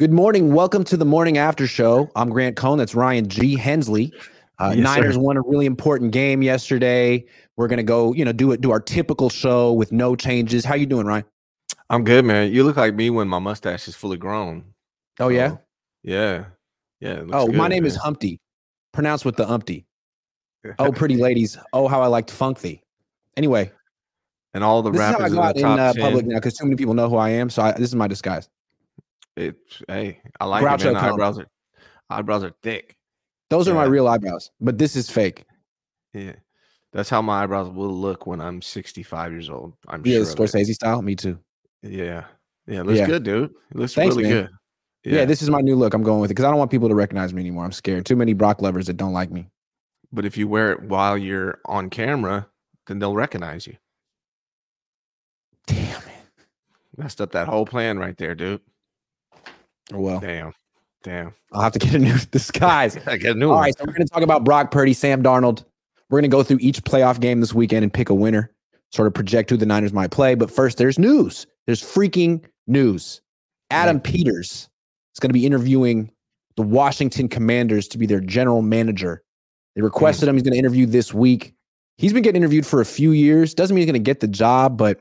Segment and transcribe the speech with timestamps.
[0.00, 0.52] Good morning.
[0.52, 2.10] Welcome to the morning after show.
[2.16, 2.78] I'm Grant Cohn.
[2.78, 3.54] That's Ryan G.
[3.54, 4.12] Hensley.
[4.58, 5.20] Uh, Yes, Niners sir.
[5.20, 7.24] won a really important game yesterday.
[7.56, 10.64] We're gonna go, you know, do it, do our typical show with no changes.
[10.64, 11.24] How you doing, Ryan?
[11.90, 12.52] I'm good, man.
[12.52, 14.64] You look like me when my mustache is fully grown.
[15.20, 15.50] Oh yeah.
[15.50, 15.60] So,
[16.02, 16.44] yeah.
[16.98, 17.22] Yeah.
[17.32, 18.02] Oh, my good, name is man.
[18.02, 18.40] Humpty,
[18.92, 19.86] pronounced with the umpty.
[20.80, 21.56] Oh, pretty ladies.
[21.72, 22.82] Oh, how I like to funk thee.
[23.36, 23.70] Anyway,
[24.54, 26.54] and all the this is how I rappers go in in uh, public now because
[26.54, 27.48] too many people know who I am.
[27.48, 28.48] So I, this is my disguise.
[29.36, 31.04] It's hey, I like Groucho it, man.
[31.04, 31.46] Eyebrows are
[32.10, 32.96] eyebrows are thick.
[33.50, 35.44] Those are my real eyebrows, but this is fake.
[36.12, 36.32] Yeah.
[36.92, 39.74] That's how my eyebrows will look when I'm 65 years old.
[39.88, 40.22] I'm Yeah, sure.
[40.22, 40.28] it.
[40.36, 41.02] Scorsese style.
[41.02, 41.38] Me too.
[41.82, 42.24] Yeah.
[42.68, 42.80] Yeah.
[42.80, 43.06] It looks Yeah.
[43.06, 43.50] good, dude.
[43.72, 44.42] It looks Thanks, really man.
[45.02, 45.12] good.
[45.12, 45.24] Yeah.
[45.24, 45.92] this is my new look.
[45.92, 47.64] I'm going with it because I don't want people to recognize me anymore.
[47.64, 48.06] I'm scared.
[48.06, 49.48] Too many Brock lovers that don't like me.
[50.12, 52.46] but if you wear it while you're on camera,
[52.86, 53.76] then they'll recognize you.
[55.66, 56.08] Damn it.
[56.96, 58.60] Messed up that whole plan right there, dude.
[59.92, 60.52] Oh, well, Damn.
[61.02, 61.34] Damn.
[61.52, 62.96] I'll have to get a new disguise.
[63.06, 63.62] I get a new All one.
[63.64, 65.64] right, so we're going to talk about Brock Purdy, Sam Darnold.
[66.08, 68.50] We're going to go through each playoff game this weekend and pick a winner,
[68.90, 70.34] sort of project who the Niners might play.
[70.34, 71.46] But first, there's news.
[71.66, 73.20] There's freaking news.
[73.70, 74.68] Adam Peters
[75.14, 76.10] is going to be interviewing
[76.56, 79.22] the Washington Commanders to be their general manager.
[79.74, 80.36] They requested him.
[80.36, 81.54] He's going to interview this week.
[81.98, 83.54] He's been getting interviewed for a few years.
[83.54, 85.00] Doesn't mean he's going to get the job, but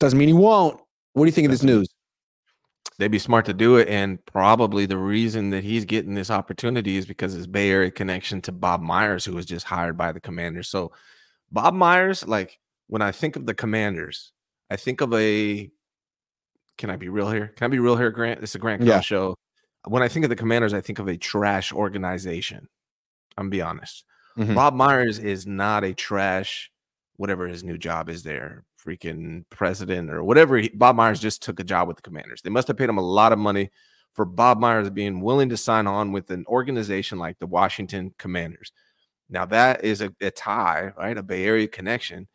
[0.00, 0.80] doesn't mean he won't.
[1.12, 1.88] What do you think of this news?
[2.98, 3.88] They'd be smart to do it.
[3.88, 8.40] And probably the reason that he's getting this opportunity is because his Bay Area connection
[8.42, 10.68] to Bob Myers, who was just hired by the Commanders.
[10.68, 10.92] So
[11.50, 14.32] Bob Myers, like when I think of the Commanders,
[14.70, 15.70] I think of a.
[16.76, 17.48] Can I be real here?
[17.56, 18.40] Can I be real here, Grant?
[18.40, 19.00] This is a Grant Yeah.
[19.00, 19.36] show.
[19.86, 22.68] When I think of the Commanders, I think of a trash organization.
[23.36, 24.04] I'm gonna be honest.
[24.36, 24.54] Mhm.
[24.54, 26.72] Bob Myers is not a trash,
[27.16, 30.56] whatever his new job is there, freaking president or whatever.
[30.58, 32.42] He, Bob Myers just took a job with the Commanders.
[32.42, 33.70] They must have paid him a lot of money
[34.12, 38.72] for Bob Myers being willing to sign on with an organization like the Washington Commanders.
[39.28, 41.16] Now that is a, a tie, right?
[41.16, 42.28] A Bay Area connection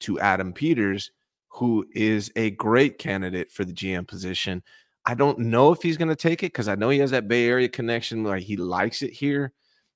[0.00, 1.10] to Adam Peters,
[1.48, 4.62] who is a great candidate for the GM position.
[5.04, 7.28] I don't know if he's going to take it because I know he has that
[7.28, 8.24] Bay Area connection.
[8.24, 9.52] Like he likes it here.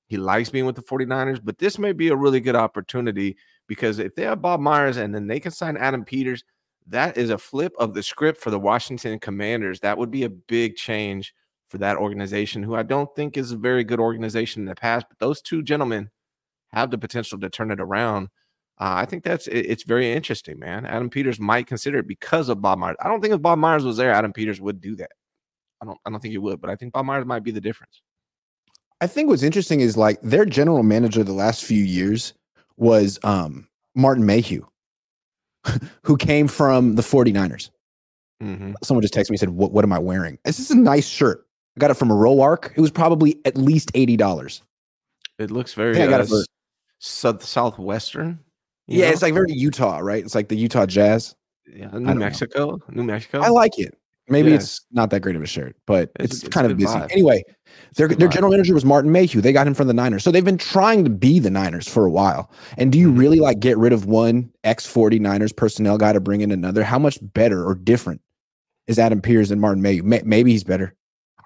[0.07, 3.37] He likes being with the 49ers, but this may be a really good opportunity
[3.71, 6.43] because if they have Bob Myers and then they can sign Adam Peters,
[6.87, 9.79] that is a flip of the script for the Washington Commanders.
[9.79, 11.33] That would be a big change
[11.69, 15.05] for that organization, who I don't think is a very good organization in the past.
[15.07, 16.09] But those two gentlemen
[16.73, 18.25] have the potential to turn it around.
[18.77, 20.85] Uh, I think that's it- it's very interesting, man.
[20.85, 22.97] Adam Peters might consider it because of Bob Myers.
[22.99, 25.11] I don't think if Bob Myers was there, Adam Peters would do that.
[25.81, 25.97] I don't.
[26.05, 28.01] I don't think he would, but I think Bob Myers might be the difference.
[28.99, 32.33] I think what's interesting is like their general manager the last few years
[32.81, 34.65] was um, Martin Mayhew,
[36.03, 37.69] who came from the 49ers.
[38.41, 38.73] Mhm.
[38.83, 40.39] Someone just texted me and said, what, what am I wearing?
[40.43, 41.45] This is a nice shirt.
[41.77, 42.71] I got it from a Roark.
[42.75, 44.61] It was probably at least $80.
[45.37, 46.43] It looks very think I got uh, it for-
[46.99, 48.39] south southwestern.
[48.87, 49.11] Yeah, know?
[49.13, 50.23] it's like very Utah, right?
[50.23, 51.35] It's like the Utah Jazz.
[51.71, 52.13] yeah, New know.
[52.15, 53.41] Mexico, New Mexico.
[53.41, 53.95] I like it.
[54.31, 54.55] Maybe Yeah.
[54.55, 56.87] it's not that great of a shirt, but It's- it's, it's kind of busy.
[56.87, 57.11] vibe.
[57.11, 57.43] Anyway,
[57.95, 58.33] their, their vibe.
[58.33, 59.41] general manager was Martin Mayhew.
[59.41, 60.23] They got him from the Niners.
[60.23, 62.49] So they've been trying to be the Niners for a while.
[62.77, 63.17] And do you Mhm.
[63.19, 66.83] really like get rid of one ex 49ers personnel guy to bring in another?
[66.83, 68.21] How much better or different
[68.87, 70.03] is Adam Peters and Martin Mayhew?
[70.03, 70.95] May, maybe he's better.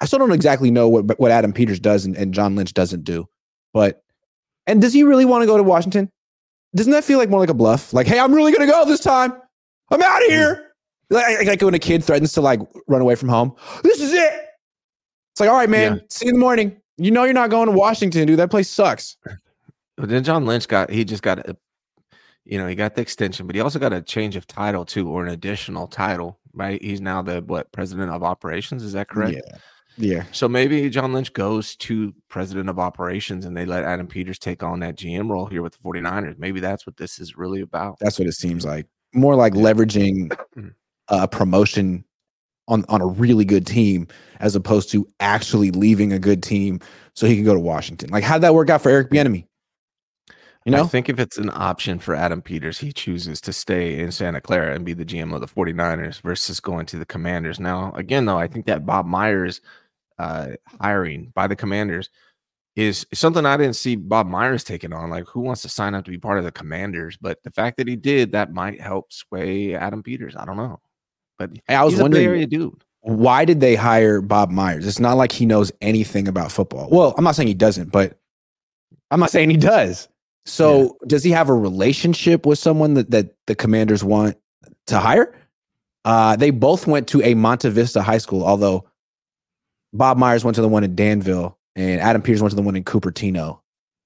[0.01, 3.03] I still don't exactly know what, what Adam Peters does and, and John Lynch doesn't
[3.03, 3.27] do.
[3.73, 4.03] But,
[4.67, 6.11] and does he really want to go to Washington?
[6.75, 7.93] Doesn't that feel like more like a bluff?
[7.93, 9.33] Like, hey, I'm really going to go this time.
[9.89, 10.71] I'm out of here.
[11.09, 13.55] Like, like when a kid threatens to like run away from home.
[13.83, 14.33] This is it.
[15.33, 15.95] It's like, all right, man.
[15.95, 16.01] Yeah.
[16.09, 16.81] See you in the morning.
[16.97, 18.39] You know you're not going to Washington, dude.
[18.39, 19.17] That place sucks.
[19.97, 21.55] But then John Lynch got he just got a,
[22.43, 25.07] you know, he got the extension, but he also got a change of title too,
[25.07, 26.81] or an additional title, right?
[26.81, 28.83] He's now the what president of operations.
[28.83, 29.35] Is that correct?
[29.37, 29.57] Yeah.
[29.97, 30.23] Yeah.
[30.33, 34.63] So maybe John Lynch goes to president of operations and they let Adam Peters take
[34.63, 36.37] on that GM role here with the 49ers.
[36.37, 37.97] Maybe that's what this is really about.
[37.99, 38.87] That's what it seems like.
[39.13, 40.27] More like leveraging
[40.57, 40.73] Mhm.
[41.07, 42.03] A promotion
[42.67, 44.07] on, on a really good team
[44.39, 46.79] as opposed to actually leaving a good team
[47.13, 48.09] so he can go to Washington.
[48.09, 49.45] Like, how'd that work out for Eric Bieniemy?
[50.65, 50.83] You know?
[50.83, 54.41] I think if it's an option for Adam Peters, he chooses to stay in Santa
[54.41, 57.59] Clara and be the GM of the 49ers versus going to the Commanders.
[57.59, 59.61] Now, again, though, I think that Bob Myers
[60.17, 62.09] uh, hiring by the Commanders
[62.75, 65.11] is something I didn't see Bob Myers taking on.
[65.11, 67.15] Like, who wants to sign up to be part of the Commanders?
[67.21, 70.35] But the fact that he did, that might help sway Adam Peters.
[70.35, 70.81] I don't know.
[71.37, 72.83] But I was a Bay wondering Area dude.
[73.01, 74.87] why did they hire Bob Myers?
[74.87, 76.87] It's not like he knows anything about football.
[76.89, 78.17] Well, I'm not saying he doesn't, but
[79.11, 80.07] I'm not saying he does.
[80.45, 84.37] So does he have a relationship with someone that, that the commanders want
[84.87, 85.35] to hire?
[86.05, 88.85] Uh, they both went to a Monta Vista high school, although
[89.93, 92.75] Bob Myers went to the one in Danville and Adam Peters went to the one
[92.75, 93.59] in Cupertino.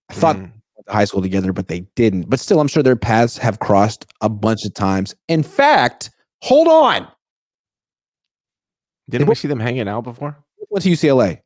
[0.09, 0.39] I thought Mm.
[0.39, 2.29] they went to high school together, but they didn't.
[2.29, 5.13] But still, I'm sure their paths have crossed a bunch of times.
[5.27, 6.09] In fact,
[6.41, 7.07] hold on.
[9.09, 10.37] Didn't we see them hanging out before?
[10.69, 11.41] Went to UCLA.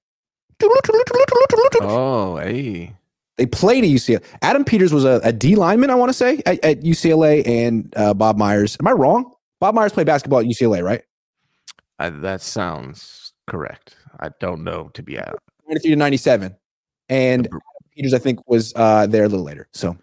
[1.82, 2.94] Oh, hey.
[3.38, 4.24] They played at UCLA.
[4.42, 7.92] Adam Peters was a, a D lineman, I want to say, at, at UCLA, and
[7.98, 8.78] uh, Bob Myers.
[8.80, 9.34] Am I wrong?
[9.60, 11.02] Bob Myers played basketball at UCLA, right?
[12.00, 13.96] I, that sounds correct.
[14.20, 15.40] I don't know to be out.
[15.68, 16.56] 93 to 97.
[17.10, 17.60] And Adam
[17.96, 19.68] Peters, I think, was uh, there a little later.
[19.74, 19.98] So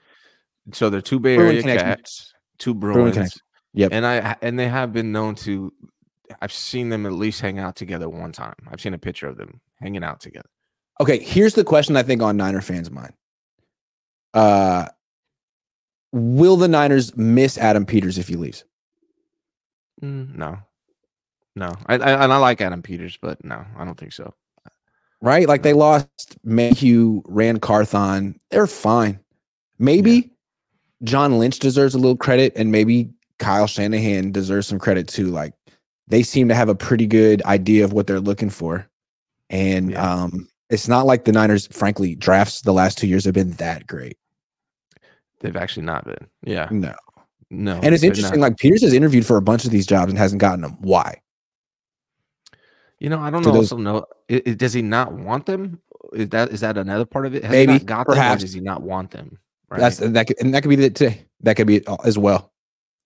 [0.72, 3.14] So they're two Bay Bruin Area cats, two Bruins.
[3.14, 3.40] connection.
[3.74, 3.92] Yep.
[3.92, 5.72] And I and they have been known to.
[6.40, 8.54] I've seen them at least hang out together one time.
[8.70, 10.48] I've seen a picture of them hanging out together.
[11.00, 13.14] Okay, here's the question I think on Niner fans' mind.
[14.34, 14.86] Uh
[16.12, 18.64] will the Niners miss Adam Peters if he leaves?
[20.02, 20.58] Mm, no,
[21.56, 21.74] no.
[21.86, 24.34] I, I and I like Adam Peters, but no, I don't think so.
[25.20, 25.46] Right?
[25.46, 28.40] Like they lost Mayhew, Ran Carthon.
[28.50, 29.20] They're fine.
[29.78, 30.32] Maybe
[31.02, 35.26] John Lynch deserves a little credit, and maybe Kyle Shanahan deserves some credit too.
[35.26, 35.52] Like
[36.10, 38.86] they seem to have a pretty good idea of what they're looking for.
[39.48, 40.02] And Yeah.
[40.22, 43.86] um it's not like the Niners, frankly, drafts the last two years have been that
[43.88, 44.16] great.
[45.40, 46.26] They've actually not been.
[46.44, 46.94] Yeah, No.
[47.50, 47.80] no.
[47.82, 48.50] And it's interesting, not.
[48.50, 50.76] like Peters has interviewed for a bunch of these jobs and hasn't gotten them.
[50.80, 51.20] Why?
[52.98, 53.52] You know, I don't know.
[53.52, 55.80] those- Also, know i- i- does he not want them?
[56.12, 57.42] Is that is that another part of it?
[57.44, 58.42] Has Maybe, he not got them, perhaps.
[58.42, 59.38] or does he not want them?
[59.70, 59.80] Right?
[59.80, 61.24] That's that could, and that could be the today.
[61.40, 62.52] That could be it as well.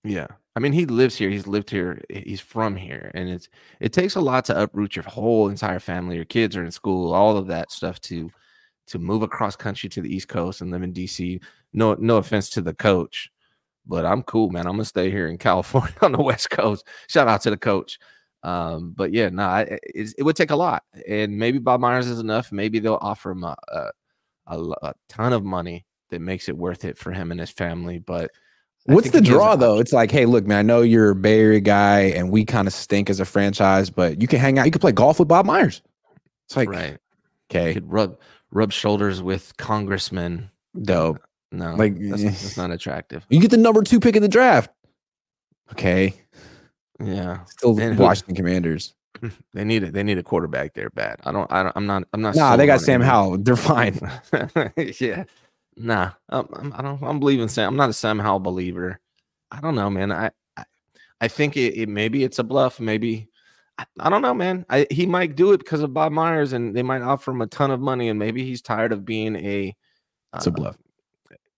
[0.03, 0.27] Yeah.
[0.57, 1.31] I mean, he lives here.
[1.31, 2.01] He's lived here.
[2.09, 3.11] He's from here.
[3.15, 3.49] And it's
[3.81, 6.17] it takes a lot to uproot your whole entire family.
[6.17, 8.31] Your kids are in school, all of that stuff to
[8.87, 11.43] to move across country to the East Coast and live in DC.
[11.73, 13.31] No, no offense to the coach,
[13.87, 14.67] but I'm cool, man.
[14.67, 16.87] I'm gonna stay here in California on the West Coast.
[17.09, 17.99] Shout out to the coach.
[18.45, 19.81] Um, but yeah, no, nah, it,
[20.19, 22.53] it would take a lot, and maybe Bob Myers is enough.
[22.53, 23.91] Maybe they'll offer him a, a,
[24.49, 27.99] a, a ton of money that makes it worth it for him and his family.
[27.99, 28.31] But
[28.85, 29.79] What's the draw though?
[29.79, 32.69] It's like, hey, look, man, I know you're a Bay Area guy, and we kind
[32.69, 34.67] of stink as a franchise, but you can hang out.
[34.67, 35.81] You can play golf with Bob Myers.
[36.47, 36.99] It's like, right.
[37.51, 38.19] okay, could rub
[38.51, 40.51] rub shoulders with congressmen.
[40.83, 41.21] dope.
[41.51, 43.25] No, Like, that's, that's not attractive.
[43.31, 44.71] You get the number two pick in the draft.
[45.73, 46.13] Okay,
[47.03, 48.95] Yeah, still And who- Washington Commanders.
[49.55, 49.95] they need it.
[49.95, 51.21] They need a quarterback there bad.
[51.25, 51.51] I don't.
[51.51, 51.73] I don't.
[51.77, 52.03] I'm not.
[52.13, 52.35] I'm not.
[52.35, 53.39] Nah, they got Sam Howell.
[53.39, 53.99] They're fine.
[54.99, 55.25] yeah.
[55.77, 56.13] Nah.
[56.29, 57.03] I'm, I'm, I don't.
[57.03, 57.69] I'm believing Sam.
[57.69, 59.01] I'm not a Sam Howell believer.
[59.51, 60.13] I don't know, man.
[60.13, 60.31] I.
[60.57, 60.65] I,
[61.21, 61.89] I think it, it.
[61.89, 62.81] Maybe it's a bluff.
[62.81, 63.29] Maybe.
[63.79, 64.65] I, I don't know, man.
[64.71, 67.47] I, he might do it because of Bob Myers, and they might offer him a
[67.47, 69.75] ton of money, and maybe he's tired of being a.
[70.35, 70.77] It's a uh, bluff.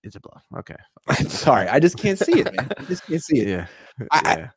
[0.02, 0.44] It's a bluff.
[0.56, 0.76] Okay.
[1.28, 2.70] Sorry, I just can't see it, man.
[2.78, 3.48] I just can't see it.
[3.48, 3.66] Yeah.
[4.24, 4.48] Yeah.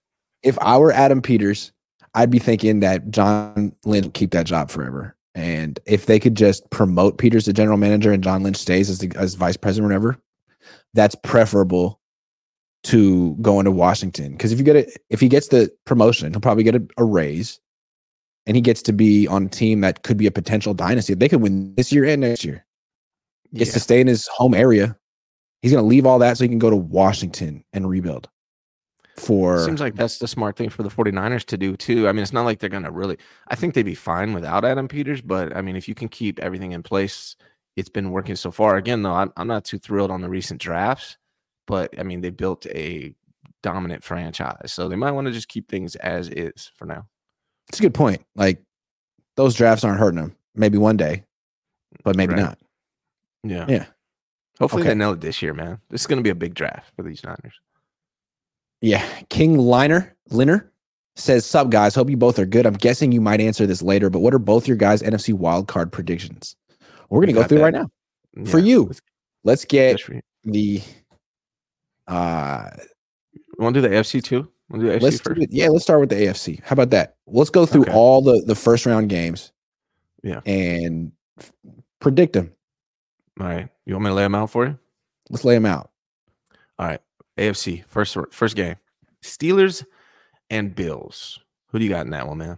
[0.44, 1.72] if I were Adam Peters,
[2.14, 5.16] I'd be thinking that John Lynch will keep that job forever.
[5.40, 9.00] And if they could just promote Peters to general manager and John Lynch stays as
[9.00, 10.22] the as vice president, or whatever,
[10.94, 12.02] that's preferable
[12.84, 14.34] to going to Washington.
[14.34, 17.06] Because if you get it, if he gets the promotion, he'll probably get a, a
[17.06, 17.60] raise,
[18.48, 21.14] and he gets to be on a team that could be a potential dynasty.
[21.14, 22.66] They could win this year and next year.
[23.54, 23.74] Gets Yeah.
[23.76, 24.98] to stay in his home area.
[25.62, 28.30] He's going to leave all that so he can go to Washington and rebuild.
[29.20, 32.08] For Seems like that's the smart thing for the 49ers to do too.
[32.08, 33.18] I mean, it's not like they're going to really
[33.50, 36.40] I think they'd be fine without Adam Peters, but I mean, if you can keep
[36.40, 37.36] everything in place,
[37.76, 38.76] it's been working so far.
[38.78, 41.18] Again, though, I'm, I'm not too thrilled on the recent drafts,
[41.68, 43.14] but I mean, they built a
[43.64, 44.72] dominant franchise.
[44.74, 47.06] So they might want to just keep things as is for now.
[47.70, 48.24] It's a good point.
[48.36, 48.62] Like
[49.36, 50.36] those drafts aren't hurting them.
[50.56, 51.24] Maybe one day,
[52.04, 52.42] but maybe Right.
[52.42, 52.60] not.
[53.44, 53.66] Yeah.
[53.70, 53.86] Yeah.
[54.60, 54.90] Hopefully Okay.
[54.90, 55.80] they nail it this year, man.
[55.90, 57.60] This is going to be a big draft for these Niners.
[58.82, 59.06] Yeah.
[59.30, 60.72] King Liner Liner
[61.16, 61.96] says, "Sup guys?
[61.96, 62.66] Hope you both are good.
[62.66, 65.92] I'm guessing you might answer this later, but what are both your guys' NFC wildcard
[65.92, 66.56] predictions?
[67.10, 67.64] We're gonna go through that.
[67.64, 67.90] right now
[68.46, 68.92] for you.
[69.44, 70.00] let's- get
[70.44, 70.82] the
[72.08, 72.70] uh
[73.58, 74.48] Want to do the AFC too?
[74.70, 75.36] Want to do the AFC let's first?
[75.36, 75.50] do it.
[75.52, 76.62] Yeah, let's start with the AFC.
[76.64, 77.16] How about that?
[77.28, 77.92] Let's go through Okay.
[77.94, 79.52] all the the first round games.
[80.24, 80.42] Yeah.
[80.46, 81.54] and f-
[82.02, 82.52] predict them.
[83.40, 83.70] All right.
[83.86, 84.78] You want me to lay them out for you?
[85.30, 85.92] Let's lay them out.
[86.78, 87.00] All right.
[87.40, 88.76] AFC first first game.
[89.24, 89.86] Steelers
[90.50, 91.40] and Bills.
[91.68, 92.58] Who do you got in that one, man?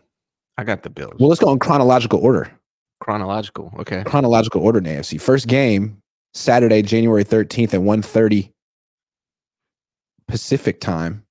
[0.58, 1.16] I got the Bills.
[1.20, 2.52] Well, let's go in chronological order.
[3.00, 3.74] Chronological.
[3.80, 4.04] Okay.
[4.06, 5.20] chronological order in AFC.
[5.20, 6.02] First game,
[6.34, 8.52] Saturday, January 13th at 1.30
[10.28, 11.26] Pacific time.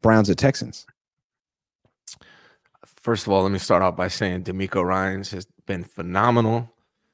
[0.00, 0.86] Browns at Texans.
[3.02, 6.72] First of all, let me start off by saying DeMeco Ryans has been phenomenal.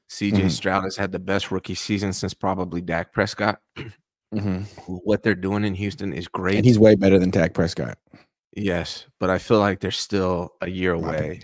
[0.09, 0.51] CJ Mhm.
[0.51, 3.59] Stroud has had the best rookie season since probably Dak Prescott.
[4.33, 4.63] Mm-hmm.
[5.03, 6.57] What they're doing in Houston is great.
[6.57, 7.97] And he's way better than Dak Prescott.
[8.55, 11.41] Yes, but I feel like they're still a year away,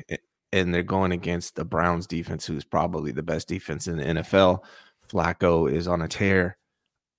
[0.51, 4.63] and they're going against the Browns defense, who's probably the best defense in the NFL.
[5.07, 6.57] Flacco is on a tear.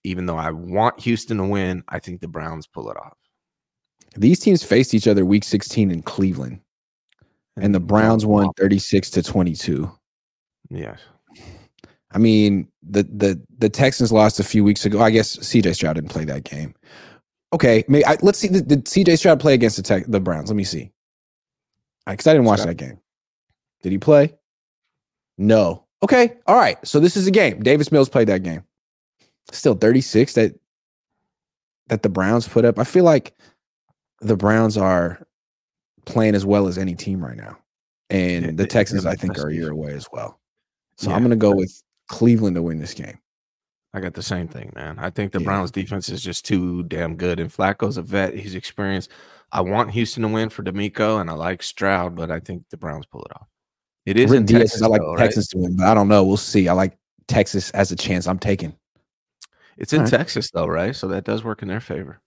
[0.02, 3.16] Even though I want Houston to win, I think the Browns pull it off.
[4.16, 6.60] These teams faced each other week 16 in Cleveland,
[7.56, 9.90] and the Browns won 36 to 22.
[10.70, 11.00] Yes.
[12.14, 15.00] I mean, the the the Texans lost a few weeks ago.
[15.00, 16.74] I guess CJ Stroud didn't play that game.
[17.52, 18.48] Okay, maybe I, let's see.
[18.48, 20.48] Did, did CJ Stroud play against the Tech, the Browns?
[20.48, 20.92] Let me see.
[22.06, 22.78] Because I didn't watch Stroud.
[22.78, 22.98] that game.
[23.82, 24.34] Did he play?
[25.38, 25.84] No.
[26.02, 26.34] Okay.
[26.46, 26.78] All right.
[26.86, 27.62] So this is a game.
[27.62, 28.62] Davis Mills played that game.
[29.52, 30.54] Still 36 that
[31.88, 32.78] that the Browns put up.
[32.78, 33.34] I feel like
[34.20, 35.26] the Browns are
[36.06, 37.58] playing as well as any team right now.
[38.10, 40.38] And Yeah, the Texans, I think, are a year away as well.
[40.96, 41.16] So Yeah.
[41.16, 43.18] I'm gonna go with Cleveland to win this game.
[43.92, 44.98] I got the same thing, man.
[44.98, 45.44] I think the Yeah.
[45.44, 47.38] Browns defense is just too damn good.
[47.38, 48.34] And Flacco's a vet.
[48.34, 49.10] He's experienced.
[49.52, 52.76] I want Houston to win for DeMeco, and I like Stroud, but I think the
[52.76, 53.46] Browns pull it off.
[54.04, 55.24] It is in Texas, I like though, the right?
[55.24, 56.24] Texans to win, but I don't know.
[56.24, 56.68] We'll see.
[56.68, 58.26] I like Texas as a chance.
[58.26, 58.74] I'm taking.
[59.78, 60.10] It's in right.
[60.10, 60.94] Texas, though, right?
[60.94, 62.20] So that does work in their favor.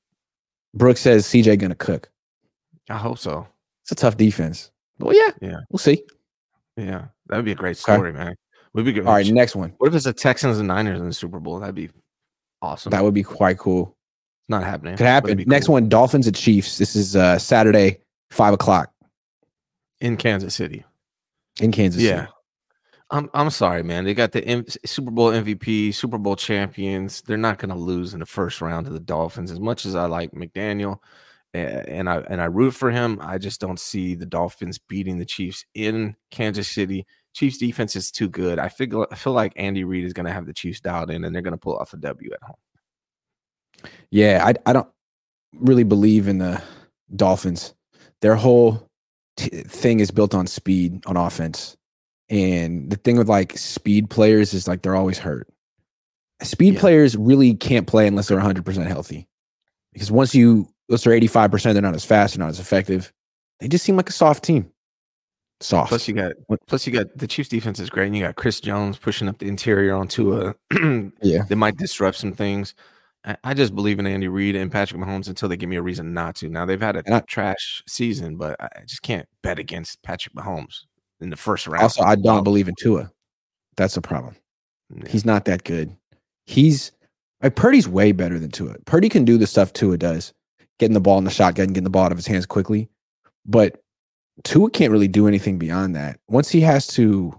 [0.73, 2.09] Brooks says CJ gonna cook.
[2.89, 3.45] I hope so.
[3.83, 4.71] It's a tough defense.
[4.99, 5.59] Well, yeah, Yeah.
[5.69, 6.03] we'll see.
[6.77, 7.93] Yeah, that'd be a great Okay.
[7.93, 8.35] story, man.
[8.77, 9.07] Would be good.
[9.07, 9.73] All right, next one.
[9.79, 11.59] What if it's the Texans and Niners in the Super Bowl?
[11.59, 11.89] That'd be
[12.61, 12.91] awesome.
[12.91, 13.97] That would be quite cool.
[14.43, 14.93] It's not happening.
[14.97, 15.43] Could it'd happen.
[15.47, 15.73] Next cool.
[15.73, 16.77] one, Dolphins at Chiefs.
[16.77, 17.97] This is uh Saturday,
[18.29, 18.93] five o'clock
[19.99, 20.85] in Kansas City.
[21.59, 22.03] in Kansas.
[22.03, 22.21] Yeah.
[22.21, 22.31] City.
[23.09, 24.03] I'm I'm sorry, man.
[24.05, 27.23] They got the M- Super Bowl MVP, Super Bowl champions.
[27.23, 29.49] They're not going to lose in the first round to the Dolphins.
[29.49, 30.99] As much as I like McDaniel,
[31.55, 35.17] a- and I and I root for him, I just don't see the Dolphins beating
[35.17, 37.07] the Chiefs in Kansas City.
[37.37, 38.57] Chiefs defense is too good.
[38.57, 41.23] I feel I feel like Andy Reid is going to have the Chiefs dialed in,
[41.23, 42.55] and they're going to pull off a W at home.
[44.09, 44.89] Yeah, I I don't
[45.53, 46.59] really believe in the
[47.15, 47.75] Dolphins.
[48.21, 48.89] Their whole
[49.35, 51.77] t- thing is built on speed on offense,
[52.27, 55.47] and the thing with like speed players is like they're always hurt.
[56.41, 56.79] Speed Yeah.
[56.79, 59.27] players really can't play unless they're 100 percent healthy,
[59.93, 63.13] because once you unless they're 85 percent, they're not as fast, they're not as effective.
[63.59, 64.71] They just seem like a soft team.
[65.59, 65.89] Soft.
[65.89, 66.33] Plus, you got
[66.67, 69.39] plus you got the Chiefs defense is great, and you got Chris Jones pushing up
[69.39, 70.55] the interior onto a.
[71.21, 71.43] Yeah.
[71.49, 72.75] they might disrupt some things.
[73.25, 75.81] I, I just believe in Andy Reid and Patrick Mahomes until they give me a
[75.81, 76.49] reason not to.
[76.49, 80.35] Now they've had a And trash season, but I I just can't bet against Patrick
[80.35, 80.85] Mahomes
[81.19, 81.83] in the first round.
[81.83, 83.11] Also, I don't believe in Tua.
[83.75, 84.35] That's the problem.
[84.95, 85.09] Yeah.
[85.09, 85.95] He's not that good.
[86.45, 86.91] He's
[87.41, 88.75] like Purdy's way better than Tua.
[88.85, 90.33] Purdy can do the stuff Tua does,
[90.79, 92.89] getting the ball in the shotgun, getting the ball out of his hands quickly.
[93.45, 93.81] But
[94.43, 96.19] Tua can't really do anything beyond that.
[96.27, 97.33] Once he has to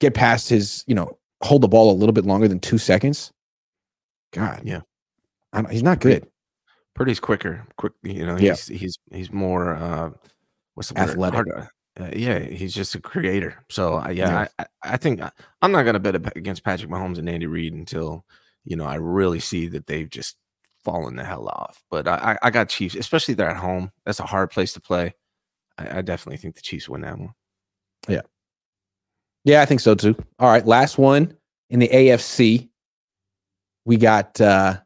[0.00, 3.32] get past his, you know, hold the ball a little bit longer than two seconds,
[4.32, 4.80] God, Yeah.
[5.52, 6.26] I don't, he's not good.
[6.94, 7.92] Purdy's quicker, quick.
[8.02, 8.52] You know, Yeah.
[8.52, 10.10] he's he's he's more uh,
[10.74, 11.10] what's the word?
[11.10, 11.34] Athletic.
[11.34, 13.64] Hard uh, yeah, he's just a creator.
[13.68, 14.48] So uh, yeah, Yeah.
[14.58, 15.30] I, I think I,
[15.62, 18.24] I'm not gonna bet against Patrick Mahomes and Andy Reid until
[18.64, 20.36] you know I really see that they've just
[20.84, 21.82] fallen the hell off.
[21.90, 23.90] But I I, I got Chiefs, especially they're at home.
[24.04, 25.14] That's a hard place to play.
[25.80, 27.32] I, I definitely think the Chiefs win that one.
[28.08, 28.22] Yeah,
[29.44, 30.14] Yeah, I think so too.
[30.38, 31.36] All right, last one
[31.70, 32.68] in the AFC.
[33.84, 34.78] We got uh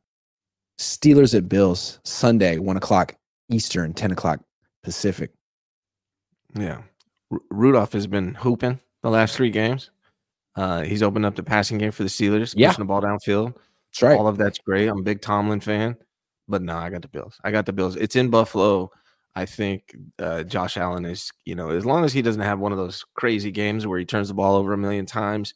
[0.80, 3.14] Steelers at Bills Sunday, one o'clock
[3.50, 4.40] Eastern, ten o'clock
[4.82, 5.30] Pacific.
[6.58, 6.82] Yeah,
[7.30, 9.90] Ru- Rudolph has been hooping the last three games.
[10.56, 12.68] Uh, he's opened up the passing game for the Steelers, Yeah.
[12.68, 13.54] pushing the ball downfield.
[13.90, 14.18] That's right.
[14.18, 14.88] All of that's great.
[14.88, 15.96] I'm a big Tomlin fan,
[16.48, 17.40] but no, I got the Bills.
[17.44, 17.96] I got the Bills.
[17.96, 18.90] It's in Buffalo.
[19.36, 22.72] I think uh, Josh Allen is, you know, as long as he doesn't have one
[22.72, 25.54] of those crazy games where he turns the ball over a million times,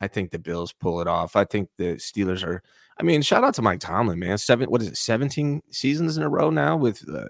[0.00, 1.34] I think the Bills pull it off.
[1.36, 2.62] I think the Steelers are.
[2.98, 4.38] I mean, shout out to Mike Tomlin, man.
[4.38, 7.28] Seven, what is it, 17 seasons in a row now with uh,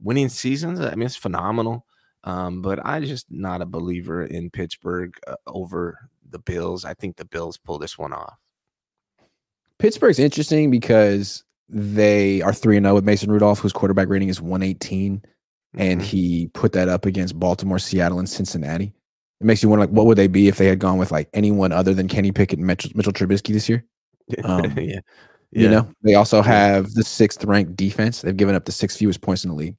[0.00, 0.80] winning seasons.
[0.80, 1.86] I mean, it's phenomenal.
[2.24, 6.84] Um, but I'm just not a believer in Pittsburgh uh, over the Bills.
[6.84, 8.38] I think the Bills pull this one off.
[9.78, 15.22] Pittsburgh's interesting because they are 3 0 with Mason Rudolph, whose quarterback rating is 118.
[15.76, 16.04] And Mhm.
[16.04, 18.92] he put that up against Baltimore, Seattle, and Cincinnati.
[19.40, 21.28] It makes you wonder, like, what would they be if they had gone with like
[21.34, 23.84] anyone other than Kenny Pickett and Mitchell, Mitchell Trubisky this year?
[24.44, 25.00] Um, yeah.
[25.50, 28.22] You know, they also have the sixth ranked defense.
[28.22, 29.76] They've given up the sixth fewest points in the league.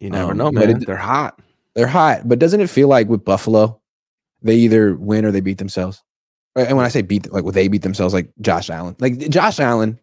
[0.00, 0.70] You never Um, know, man.
[0.70, 1.40] it- They're hot.
[1.74, 3.80] They're hot, but doesn't it feel like with Buffalo,
[4.42, 6.02] they either win or they beat themselves?
[6.54, 8.96] And when I say beat, like well, they beat themselves, like Josh Allen.
[8.98, 9.98] Like Josh Allen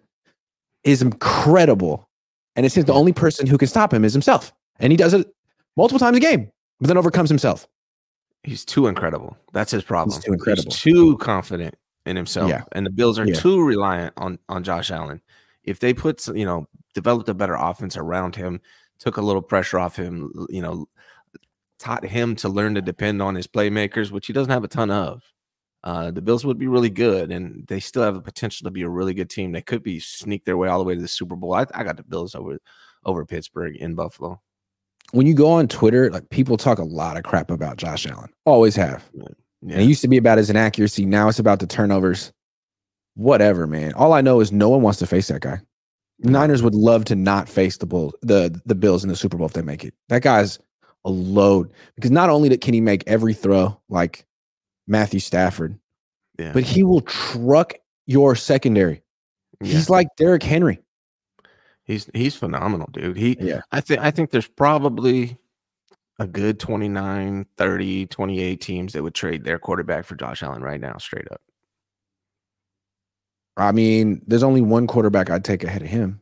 [0.84, 2.08] is incredible,
[2.56, 5.14] and it seems the only person who can stop him is himself, and he does
[5.14, 5.28] it
[5.76, 7.68] multiple times a game, but then overcomes himself.
[8.44, 9.38] He's too incredible.
[9.54, 10.20] That's his problem.
[10.22, 10.72] too incredible.
[10.72, 11.76] too confident
[12.06, 12.50] in himself.
[12.50, 12.64] Yeah.
[12.74, 13.36] And the Bills are Yeah.
[13.36, 15.22] too reliant on on Josh Allen.
[15.64, 18.60] If they put you know developed a better offense around him
[19.00, 20.32] took a little pressure off him.
[20.50, 20.86] You know,
[21.80, 24.90] taught him to learn to depend on his playmakers, which he doesn't have a ton
[24.90, 25.22] of.
[25.84, 28.84] Uh, the Bills would be really good, and they still have the potential to be
[28.84, 29.52] a really good team.
[29.52, 31.54] They could be sneak their way all the way to the Super Bowl.
[31.54, 32.58] I, I got the Bills over
[33.04, 34.42] over Pittsburgh in Buffalo.
[35.12, 38.30] When you go on Twitter, like people talk a lot of crap about Josh Allen.
[38.46, 39.08] Always have.
[39.14, 39.28] Yeah.
[39.62, 41.06] And it used to be about his inaccuracy.
[41.06, 42.32] Now it's about the turnovers.
[43.16, 43.94] Whatever, man.
[43.94, 45.62] All I know is no one wants to face that guy.
[46.20, 49.46] Niners would love to not face the Bulls, the the Bills in the Super Bowl
[49.46, 49.94] if they make it.
[50.10, 50.58] That guy's
[51.06, 54.26] a load because not only can he make every throw like
[54.88, 55.78] Matthew Stafford,
[56.40, 56.54] yeah.
[56.54, 57.74] but he will truck
[58.06, 59.02] your secondary.
[59.62, 59.74] Yeah.
[59.74, 60.80] He's like Derrick Henry.
[61.86, 63.18] He's he's phenomenal, dude.
[63.18, 63.62] He Yeah.
[63.72, 65.38] I think I think there's probably
[66.20, 70.80] a good 29, 30, 28 teams that would trade their quarterback for Josh Allen right
[70.80, 71.42] now, straight up.
[73.58, 76.22] I mean, there's only one quarterback I'd take ahead of him.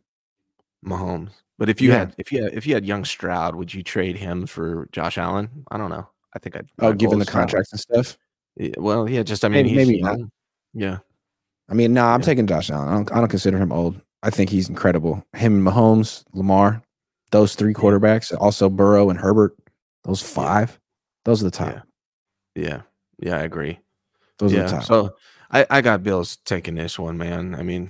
[0.85, 1.31] Mahomes.
[1.57, 1.99] But if you Yeah.
[1.99, 5.17] had if you had, if you had young Stroud, would you trade him for Josh
[5.17, 5.49] Allen?
[5.71, 6.07] I don't know.
[6.33, 8.17] I think I'd Oh, given the contracts and stuff.
[8.55, 10.17] Yeah, well, yeah, just I mean, Maybe- he's maybe not.
[10.73, 10.99] Yeah,
[11.69, 12.25] I mean, no, I'm Yeah.
[12.25, 12.87] taking Josh Allen.
[12.89, 14.01] I don't, I don't consider him old.
[14.23, 15.25] I think he's incredible.
[15.33, 16.81] Him and Mahomes, Lamar,
[17.31, 19.55] those three quarterbacks, also Burrow and Herbert,
[20.03, 20.79] those five,
[21.25, 21.73] those are the top.
[22.55, 22.63] Yeah.
[22.63, 22.81] yeah,
[23.19, 23.37] yeah.
[23.37, 23.79] I agree.
[24.37, 24.83] Those are the top.
[24.83, 25.15] so
[25.51, 27.55] I I got Bills taking this one, man.
[27.55, 27.89] I mean,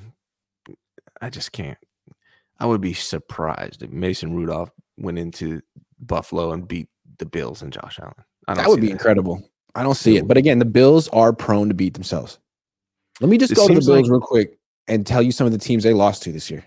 [1.22, 1.78] I just can't.
[2.60, 5.62] I would be surprised if Mason Rudolph went into
[6.00, 8.14] Buffalo and beat the Bills and Josh Allen.
[8.48, 9.42] I don't that would be incredible.
[9.76, 10.28] I don't see It it.
[10.28, 12.40] But again, the Bills are prone to beat themselves.
[13.20, 14.58] Let me just It go to the Bills like- real quick
[14.88, 16.66] and tell you some of the teams they lost to this year.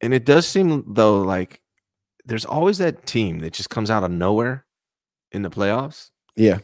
[0.00, 1.60] And it does seem though like
[2.24, 4.64] there's always that team that just comes out of nowhere
[5.32, 6.10] in the playoffs.
[6.36, 6.58] Yeah.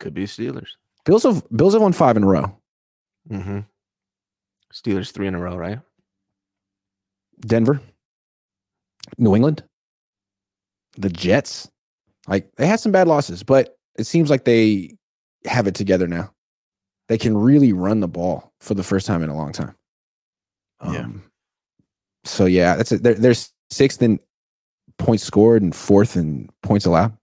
[0.00, 0.70] Could be Steelers.
[1.04, 2.56] Bills have Bills have won five in a row.
[3.30, 3.60] Mm-hmm.
[4.72, 5.80] Steelers three in a row, right?
[7.40, 7.80] Denver,
[9.18, 9.64] New England,
[10.96, 11.68] the Jets.
[12.28, 14.96] Like they had some bad losses, but it seems like they
[15.44, 16.32] have it together now.
[17.08, 19.74] They can really run the ball for the first time in a long time.
[20.84, 21.00] Yeah.
[21.00, 21.22] Um,
[22.24, 23.02] so yeah, that's it.
[23.02, 23.34] They're, they're
[23.70, 24.20] sixth in
[24.98, 27.16] points scored and fourth in points allowed.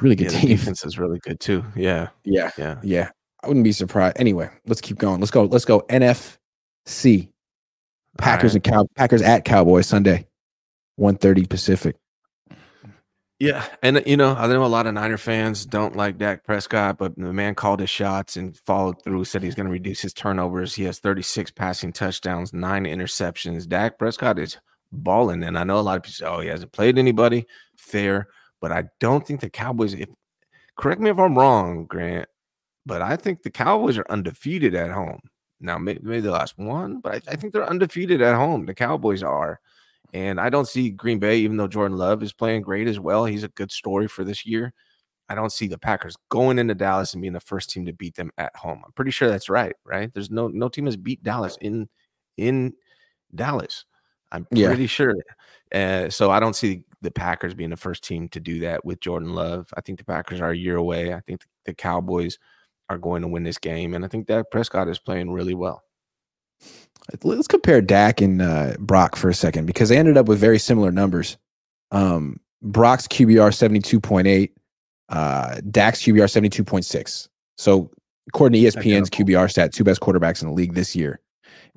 [0.00, 0.50] Really good yeah, team.
[0.50, 1.64] defense is really good too.
[1.76, 2.78] Yeah, Yeah, yeah.
[2.82, 3.10] yeah.
[3.42, 4.18] I wouldn't be surprised.
[4.18, 5.20] Anyway, let's keep going.
[5.20, 5.44] Let's go.
[5.44, 5.80] Let's go.
[5.90, 7.28] NFC.
[8.18, 10.26] Packers All and Cow Packers at Cowboys Sunday,
[10.98, 11.96] 1.30 Pacific.
[13.40, 16.44] Yeah, and uh, you know, I know a lot of Niner fans don't like Dak
[16.44, 19.24] Prescott, but the man called his shots and followed through.
[19.24, 20.74] Said he's going to reduce his turnovers.
[20.74, 23.66] He has 36 passing touchdowns, nine interceptions.
[23.66, 24.58] Dak Prescott is
[24.92, 27.46] balling, and I know a lot of people say, "Oh, he hasn't played anybody."
[27.78, 28.28] Fair,
[28.60, 29.94] but I don't think the Cowboys.
[29.94, 30.10] If
[30.76, 32.28] correct me if I'm wrong, Grant,
[32.84, 35.20] but I think the Cowboys are undefeated at home.
[35.60, 38.66] Now, maybe, maybe the last one, but I, I think they're undefeated at home.
[38.66, 39.60] The Cowboys are.
[40.12, 43.24] And I don't see Green Bay, even though Jordan Love is playing great as well.
[43.24, 44.72] He's a good story for this year.
[45.28, 48.16] I don't see the Packers going into Dallas and being the first team to beat
[48.16, 48.82] them at home.
[48.84, 50.12] I'm pretty sure that's right, right?
[50.12, 51.88] There's no no team has beat Dallas in
[52.36, 52.72] in
[53.34, 53.84] Dallas.
[54.32, 54.68] I'm Yeah.
[54.68, 55.14] pretty sure.
[55.72, 59.00] Uh, so I don't see the Packers being the first team to do that with
[59.00, 59.68] Jordan Love.
[59.76, 61.14] I think the Packers are a year away.
[61.14, 62.38] I think the Cowboys
[62.88, 65.82] are going to win this game, and I think Dak Prescott is playing really well.
[67.22, 70.58] Let's compare Dak and uh, Brock for a second because they ended up with very
[70.58, 71.36] similar numbers.
[71.90, 74.50] Um, Brock's QBR 72.8,
[75.08, 77.28] uh, Dak's QBR 72.6.
[77.58, 77.90] So,
[78.28, 81.20] according to ESPN's QBR stat, two best quarterbacks in the league this year.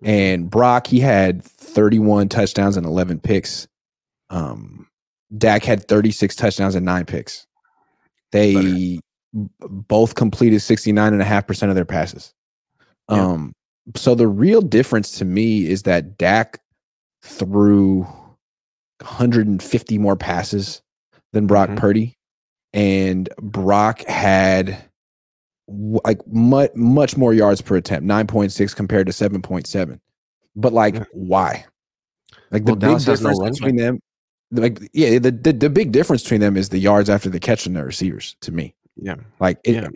[0.04, 3.68] And Brock, he had 31 touchdowns and 11 picks.
[4.30, 4.88] Um,
[5.38, 7.48] Dak had 36 touchdowns and nine picks.
[8.32, 9.02] They b-
[9.34, 12.34] both completed 69.5% of their passes.
[13.10, 13.54] Um,
[13.96, 16.62] so the real difference to me is that Dak
[17.22, 18.08] threw
[19.02, 20.82] 150 more passes
[21.34, 21.78] than Brock Mhm.
[21.78, 22.18] Purdy,
[22.74, 24.78] and Brock had
[25.68, 30.00] like much much more yards per attempt, 9.6 compared to 7.7.
[30.56, 31.04] But like, Yeah.
[31.14, 31.66] why?
[32.52, 34.00] Like the Well, big has no difference run between them,
[34.52, 37.64] like yeah, the, the the big difference between them is the yards after the catch
[37.64, 38.36] from the receivers.
[38.42, 39.16] To me, Yeah.
[39.40, 39.88] like it, Yeah.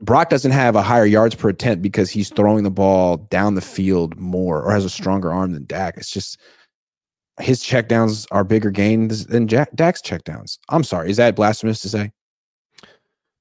[0.00, 3.60] Brock doesn't have a higher yards per attempt because he's throwing the ball down the
[3.60, 5.96] field more or has a stronger arm than Dak.
[5.96, 6.40] It's just
[7.38, 10.58] his checkdowns are bigger gains than Jack, Dak's checkdowns.
[10.68, 12.12] I'm sorry, is that blasphemous to say?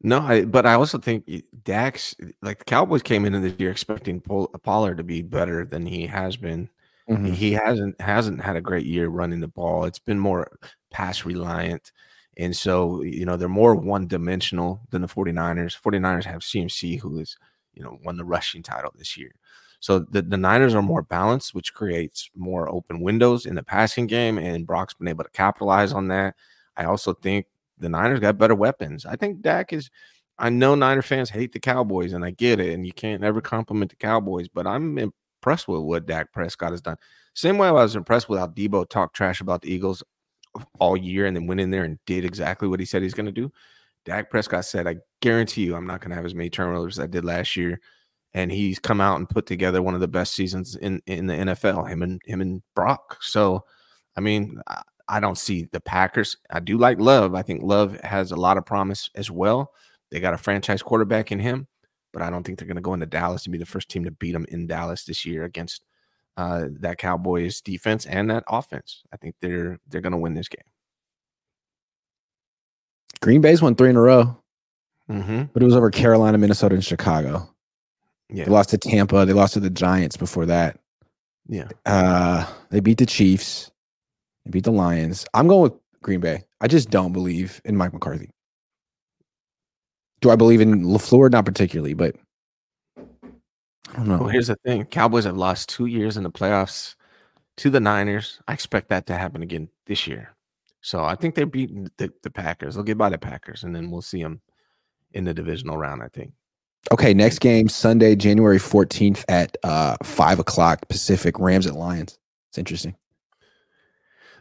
[0.01, 1.29] No, I, but I also think
[1.63, 5.85] Dax, like the Cowboys came into this year expecting Pol- Pollard to be better than
[5.85, 6.69] he has been.
[7.09, 7.33] Mhm.
[7.33, 9.85] He hasn't hasn't had a great year running the ball.
[9.85, 10.47] It's been more
[10.91, 11.91] pass reliant.
[12.39, 15.77] And so, you know, they're more one dimensional than the 49ers.
[15.79, 17.37] 49ers have CMC, who is,
[17.73, 19.35] you know, won the rushing title this year.
[19.81, 24.07] So the, the Niners are more balanced, which creates more open windows in the passing
[24.07, 26.35] game, and Brock's been able to capitalize on that.
[26.77, 27.45] I also think
[27.77, 29.05] the Niners got better weapons.
[29.05, 29.89] I think Dak is.
[30.41, 33.41] I know Niner fans hate the Cowboys, and I get it, and you can't ever
[33.41, 36.95] compliment the Cowboys, but I'm impressed with what Dak Prescott has done.
[37.33, 40.03] Same way I was impressed with how Deebo talked trash about the Eagles
[40.79, 43.25] all year and then went in there and did exactly what he said he's going
[43.25, 43.51] to do.
[44.05, 47.03] Dak Prescott said, I guarantee you I'm not going to have as many turnovers as
[47.03, 47.79] I did last year.
[48.33, 51.33] And he's come out and put together one of the best seasons in, in the
[51.33, 53.17] NFL, him and him and Brock.
[53.21, 53.65] So,
[54.15, 56.37] I mean, I, I don't see the Packers.
[56.51, 57.33] I do like Love.
[57.33, 59.71] I think Love has a lot of promise as well.
[60.11, 61.67] They got a franchise quarterback in him,
[62.13, 64.03] but I don't think they're going to go into Dallas and be the first team
[64.05, 65.81] to beat them in Dallas this year against
[66.39, 69.03] uh, that Cowboys defense and that offense.
[69.11, 70.63] I think they're they're going to win this game.
[73.21, 74.37] Green Bay's won three in a row,
[75.11, 75.43] Mm-hmm.
[75.53, 77.49] but it was over Carolina, Minnesota, and Chicago.
[78.31, 79.25] Yeah, They lost to Tampa.
[79.25, 80.79] They lost to the Giants before that.
[81.47, 81.67] yeah.
[81.85, 83.71] Uh, they beat the Chiefs.
[84.45, 85.25] They beat the Lions.
[85.33, 85.73] I'm going with
[86.03, 86.43] Green Bay.
[86.61, 88.29] I just don't believe in Mike McCarthy.
[90.21, 91.31] Do I believe in LaFleur?
[91.31, 92.15] Not particularly, but
[93.93, 94.17] I don't know.
[94.19, 96.95] Well, here's the thing: Cowboys have lost two years in the playoffs
[97.57, 98.39] to the Niners.
[98.47, 100.35] I expect that to happen again this year.
[100.81, 102.75] So I think they're beating the, the Packers.
[102.75, 104.41] They'll get by the Packers, and then we'll see them
[105.11, 106.01] in the divisional round.
[106.01, 106.33] I think.
[106.91, 111.39] Okay, next game Sunday, January 14th at uh five o'clock Pacific.
[111.39, 112.17] Rams at Lions.
[112.49, 112.95] It's interesting.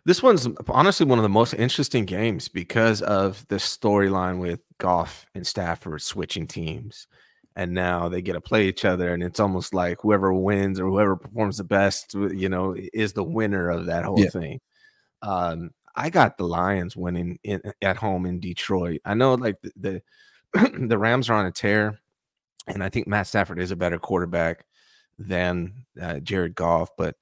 [0.05, 5.27] This one's honestly one of the most interesting games because of the storyline with Goff
[5.35, 7.09] and Stafford switching teams.
[7.59, 10.87] And now they get to play each other, and it's almost like whoever wins or
[10.87, 14.31] whoever performs the best, you know, is the winner of that whole Yeah.
[14.31, 14.61] thing.
[15.23, 19.01] Um, I got the Lions winning in, at home in Detroit.
[19.05, 20.03] I know, like the
[20.55, 21.99] the, the Rams are on a tear,
[22.68, 24.64] and I think Matt Stafford is a better quarterback
[25.18, 27.16] than uh, Jared Goff, but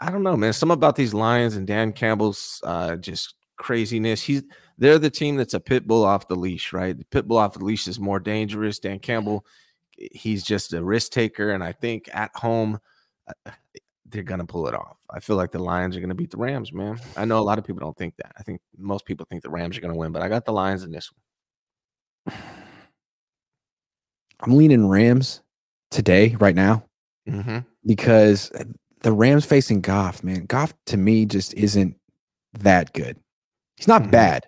[0.00, 0.52] I don't know, man.
[0.52, 4.22] Some about these Lions and Dan Campbell's uh, just craziness.
[4.22, 4.42] He's
[4.78, 6.96] they're the team that's a pit bull off the leash, right?
[6.96, 8.78] The pit bull off the leash is more dangerous.
[8.78, 9.44] Dan Campbell,
[9.96, 12.78] he's just a risk taker, and I think at home
[13.46, 13.50] uh,
[14.08, 14.98] they're gonna pull it off.
[15.10, 17.00] I feel like the Lions are gonna beat the Rams, man.
[17.16, 18.32] I know a lot of people don't think that.
[18.38, 20.82] I think most people think the Rams are gonna win, but I got the Lions
[20.84, 21.10] in this
[22.26, 22.36] one.
[24.40, 25.42] I'm leaning Rams
[25.90, 26.84] today, right now.
[27.28, 27.58] Mm-hmm.
[27.84, 28.52] because
[29.00, 30.44] the Rams facing Goff, man.
[30.46, 31.96] Goff to me just isn't
[32.60, 33.16] that good.
[33.76, 34.10] He's not Mhm.
[34.12, 34.46] bad.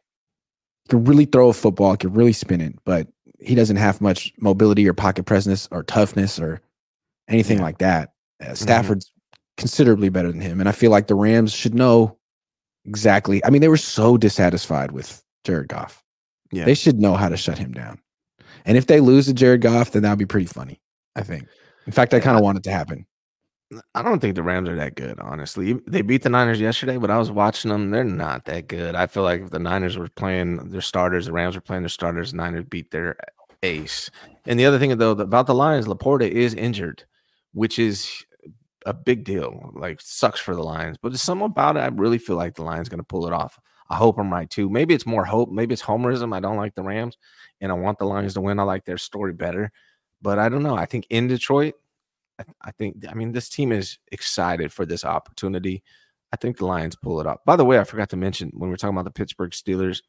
[0.89, 3.09] Can really throw a football, can really spin it, but
[3.41, 6.61] he doesn't have much mobility or pocket presence or toughness or
[7.29, 7.65] anything Yeah.
[7.65, 8.13] like that.
[8.45, 9.13] Uh, Stafford's
[9.57, 10.61] considerably better than him.
[10.61, 12.17] And I feel like the Rams should know
[12.85, 13.45] exactly.
[13.45, 16.03] I mean, they were so dissatisfied with Jared Goff.
[16.53, 16.65] Yeah.
[16.65, 18.01] They should know how to shut him down.
[18.65, 20.81] And if they lose to Jared Goff, then that would be pretty funny,
[21.17, 21.47] I think.
[21.87, 23.07] In fact, I kind of want it to happen.
[23.95, 25.75] I don't think the Rams are that good, honestly.
[25.87, 27.91] They beat the Niners yesterday, but I was watching them.
[27.91, 28.95] They're not that good.
[28.95, 31.91] I feel like if the Niners were playing their starters, the Rams were playing their
[31.91, 33.17] starters, the Niners beat their
[33.63, 34.11] ace.
[34.47, 37.05] And the other thing, though, about the Lions, LaPorta is injured,
[37.53, 38.25] which is
[38.87, 39.71] a big deal.
[39.75, 40.97] Like, sucks for the Lions.
[41.03, 41.81] But there's something about it.
[41.81, 43.59] I really feel like the Lions going to pull it off.
[43.91, 44.71] I hope I'm right, too.
[44.71, 45.51] Maybe it's more hope.
[45.51, 46.35] Maybe it's homerism.
[46.35, 47.19] I don't like the Rams,
[47.61, 48.59] and I want the Lions to win.
[48.61, 49.73] I like their story better.
[50.23, 50.77] But I don't know.
[50.77, 51.75] I think in Detroit,
[52.39, 55.83] I, I think I mean this team is excited for this opportunity.
[56.33, 57.43] I think the Lions pull it up.
[57.47, 60.03] By the way, I forgot to mention when we are talking about the Pittsburgh Steelers,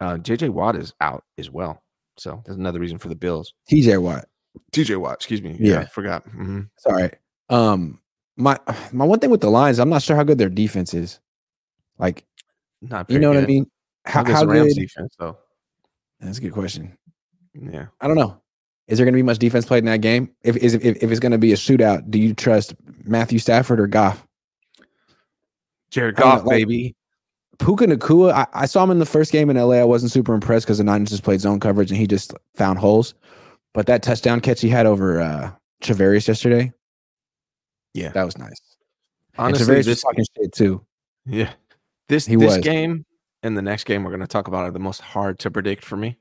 [0.00, 1.82] uh, JJ Watt is out as well.
[2.16, 3.52] So that's another reason for the Bills.
[3.70, 4.26] TJ Watt.
[4.72, 5.56] TJ Watt, excuse me.
[5.58, 5.80] Yeah.
[5.80, 6.26] I forgot.
[6.28, 6.68] Mhm.
[6.86, 7.14] All right.
[7.48, 8.00] Um,
[8.36, 8.58] my
[8.92, 11.20] my one thing with the Lions, I'm not sure how good their defense is.
[11.98, 12.24] Like,
[12.80, 13.70] Not you know what I mean?
[14.04, 15.36] How, How, how the Rams defense though?
[16.20, 16.96] That's a good question.
[17.54, 17.86] Yeah.
[18.00, 18.40] I don't know.
[18.88, 20.30] Is there going to be much defense played in that game?
[20.42, 23.80] If is if, if it's going to be a shootout, do you trust Matthew Stafford
[23.80, 24.24] or Goff?
[25.90, 26.94] Jared don't know, Goff, like- baby.
[27.58, 29.76] Puka Nacua, I, I saw him in the first game in LA.
[29.76, 32.78] I wasn't super impressed because the Niners just played zone coverage and he just found
[32.78, 33.14] holes.
[33.72, 35.50] But that touchdown catch he had over uh
[35.82, 36.70] Travarius yesterday,
[37.94, 38.10] Yeah.
[38.10, 38.60] that was nice.
[39.38, 40.84] Honestly, and Travarius was this talking shit too.
[41.24, 41.50] Yeah.
[42.08, 42.64] This He this was.
[42.64, 43.06] game
[43.42, 45.82] and the next game we're going to talk about are the most hard to predict
[45.82, 46.18] for me.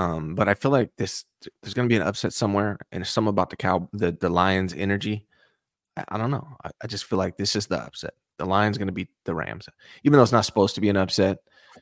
[0.00, 1.24] Um, but I feel like this
[1.62, 4.74] there's going to be an upset somewhere, and some about the cow the the Lions'
[4.74, 5.26] energy.
[5.96, 6.46] I, I don't know.
[6.64, 8.14] I, I just feel like this is the upset.
[8.38, 9.68] The Lions going to beat the Rams,
[10.04, 11.38] even though it's not supposed to be an upset,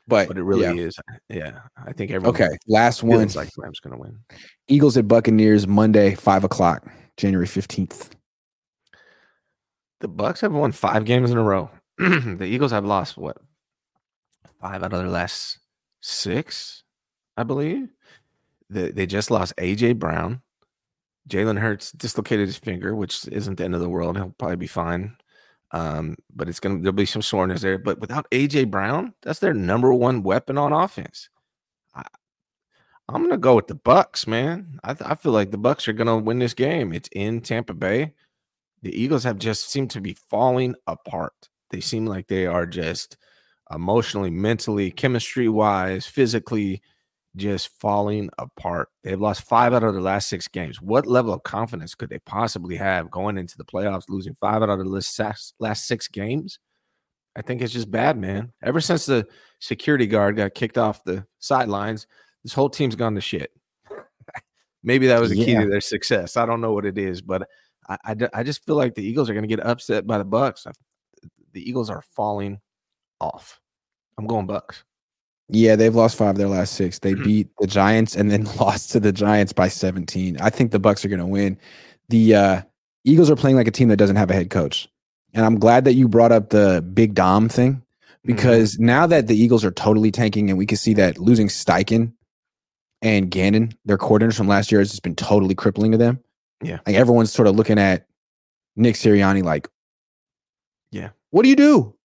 [0.07, 0.85] But, but it really yeah.
[0.87, 0.99] is.
[1.29, 3.25] Yeah, I think everyone Okay, last one.
[3.29, 4.19] like the Rams going to win.
[4.67, 8.13] Eagles at Buccaneers Monday, five o'clock, January fifteenth.
[10.01, 11.69] The Bucks have won five games in a row.
[11.97, 13.37] the Eagles have lost what
[14.59, 15.59] five out of their last
[16.01, 16.83] six,
[17.37, 17.87] I believe.
[18.69, 20.41] They, they just lost AJ Brown,
[21.29, 24.17] Jalen Hurts dislocated his finger, which isn't the end of the world.
[24.17, 25.15] He'll probably be fine.
[25.71, 27.77] Um, but it's gonna there'll be some soreness there.
[27.77, 31.29] But without AJ Brown, that's their number one weapon on offense.
[31.93, 32.03] I,
[33.07, 34.79] I'm gonna go with the Bucks, man.
[34.83, 36.91] I, I feel like the Bucks are gonna win this game.
[36.91, 38.13] It's in Tampa Bay.
[38.81, 41.49] The Eagles have just seemed to be falling apart.
[41.69, 43.17] They seem like they are just
[43.71, 46.81] emotionally, mentally, chemistry wise, physically
[47.39, 48.89] just falling apart.
[49.03, 50.81] They've lost five out of the last six games.
[50.81, 54.69] What level of confidence could they possibly have going into the playoffs, losing five out
[54.69, 56.59] of the last six games?
[57.35, 58.51] I think it's just bad, man.
[58.61, 59.25] Ever since the
[59.59, 62.05] security guard got kicked off the sidelines,
[62.43, 63.51] this whole team's gone to shit.
[64.83, 65.61] Maybe that was the key yeah.
[65.61, 66.37] to their success.
[66.37, 67.47] I don't know what it is, but
[67.87, 70.25] I, I, I just feel like the Eagles are going to get upset by the
[70.25, 70.65] Bucks.
[71.53, 72.59] the Eagles are falling
[73.21, 73.59] off.
[74.17, 74.83] I'm going Bucks.
[75.49, 76.99] Yeah, they've lost five of their last six.
[76.99, 77.23] They mm-hmm.
[77.23, 80.37] beat the Giants and then lost to the Giants by 17.
[80.39, 81.57] I think the Bucks are going to win.
[82.09, 82.61] The uh,
[83.03, 84.87] Eagles are playing like a team that doesn't have a head coach.
[85.33, 87.81] And I'm glad that you brought up the Big Dom thing mm-hmm.
[88.23, 88.85] because mm-hmm.
[88.85, 92.13] now that the Eagles are totally tanking and we can see that losing Steichen
[93.01, 96.19] and Gannon, their coordinators from last year, has just been totally crippling to them.
[96.61, 96.79] Yeah.
[96.85, 98.05] Like everyone's sort of looking at
[98.75, 99.69] Nick Sirianni like,
[100.91, 101.95] yeah, what do you do?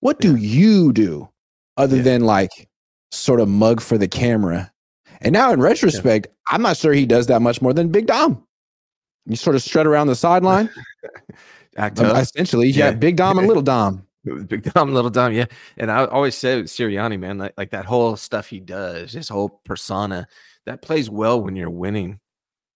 [0.00, 1.28] What do you do
[1.76, 2.02] other yeah.
[2.02, 2.68] than like
[3.16, 4.72] sort of mug for the camera.
[5.20, 6.54] And now, in retrospect, yeah.
[6.54, 8.46] I'm not sure he does that much more than Big Dom.
[9.24, 10.70] You sort of strut around the sideline.
[11.76, 12.86] Act um, essentially, yeah.
[12.86, 14.06] yeah, Big Dom and Little Dom.
[14.46, 15.46] Big Dom, Little Dom, yeah.
[15.76, 19.60] And I always say Sirianni, man, like, like that whole stuff he does, his whole
[19.64, 20.26] persona,
[20.64, 22.20] that plays well when you're winning.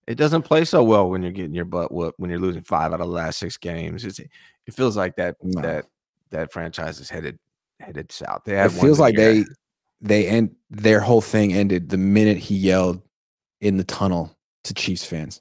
[0.07, 2.93] It doesn't play so well when you're getting your butt whooped when you're losing five
[2.93, 4.05] out of the last six games.
[4.05, 5.63] It's, it feels like that no.
[5.63, 5.87] that
[6.31, 7.39] that franchise is headed
[7.79, 8.43] headed south.
[8.45, 9.35] They it feels like year.
[9.35, 9.45] they
[10.01, 13.03] they end their whole thing ended the minute he yelled
[13.61, 15.41] in the tunnel to Chiefs fans.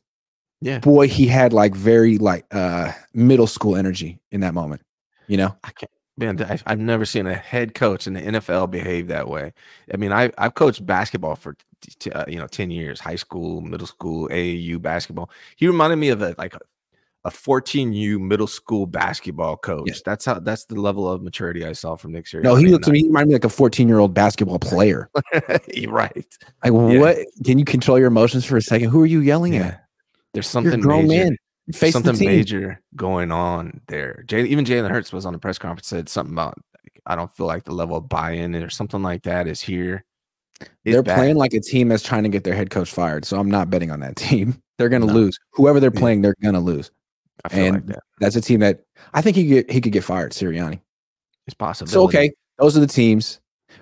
[0.61, 0.79] Yeah.
[0.79, 4.81] Boy, he had like very like uh middle school energy in that moment.
[5.27, 5.55] You know?
[5.63, 9.53] I can't man, I've never seen a head coach in the NFL behave that way.
[9.91, 13.61] I mean, I I've coached basketball for t- uh, you know 10 years, high school,
[13.61, 15.29] middle school, AAU basketball.
[15.55, 16.59] He reminded me of a like a
[17.25, 19.87] a 14U middle school basketball coach.
[19.87, 19.95] Yeah.
[20.05, 22.43] That's how that's the level of maturity I saw from Nick Sirianni.
[22.43, 25.09] No, he looked to me, he reminded me like a 14 year old basketball player.
[25.73, 26.25] You're right.
[26.63, 26.99] Like, yeah.
[26.99, 28.89] what can you control your emotions for a second?
[28.89, 29.67] Who are you yelling yeah.
[29.67, 29.85] at?
[30.33, 31.35] There's something grown major,
[31.71, 31.91] man.
[31.91, 34.23] Something major going on there.
[34.27, 36.55] Jay, even Jalen Hurts was on the press conference said something about
[37.05, 40.05] I don't feel like the level of buy-in or something like that is here.
[40.61, 41.15] It's they're bad.
[41.15, 43.25] playing like a team that's trying to get their head coach fired.
[43.25, 44.61] So I'm not betting on that team.
[44.77, 45.13] They're going to no.
[45.13, 45.37] lose.
[45.51, 46.89] Whoever they're playing, they're going to lose
[47.51, 48.03] and like that.
[48.19, 48.81] that's a team that
[49.13, 50.31] I think he could get, he could get fired.
[50.31, 50.81] Sirianni.
[51.47, 51.91] It's possible.
[51.91, 53.39] So okay, those are the teams.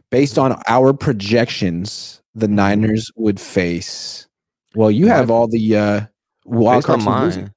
[0.10, 2.56] Based on our projections, the mm-hmm.
[2.56, 4.28] Niners would face.
[4.76, 6.02] Well, you have all the uh,
[6.46, 7.54] wild based on mine.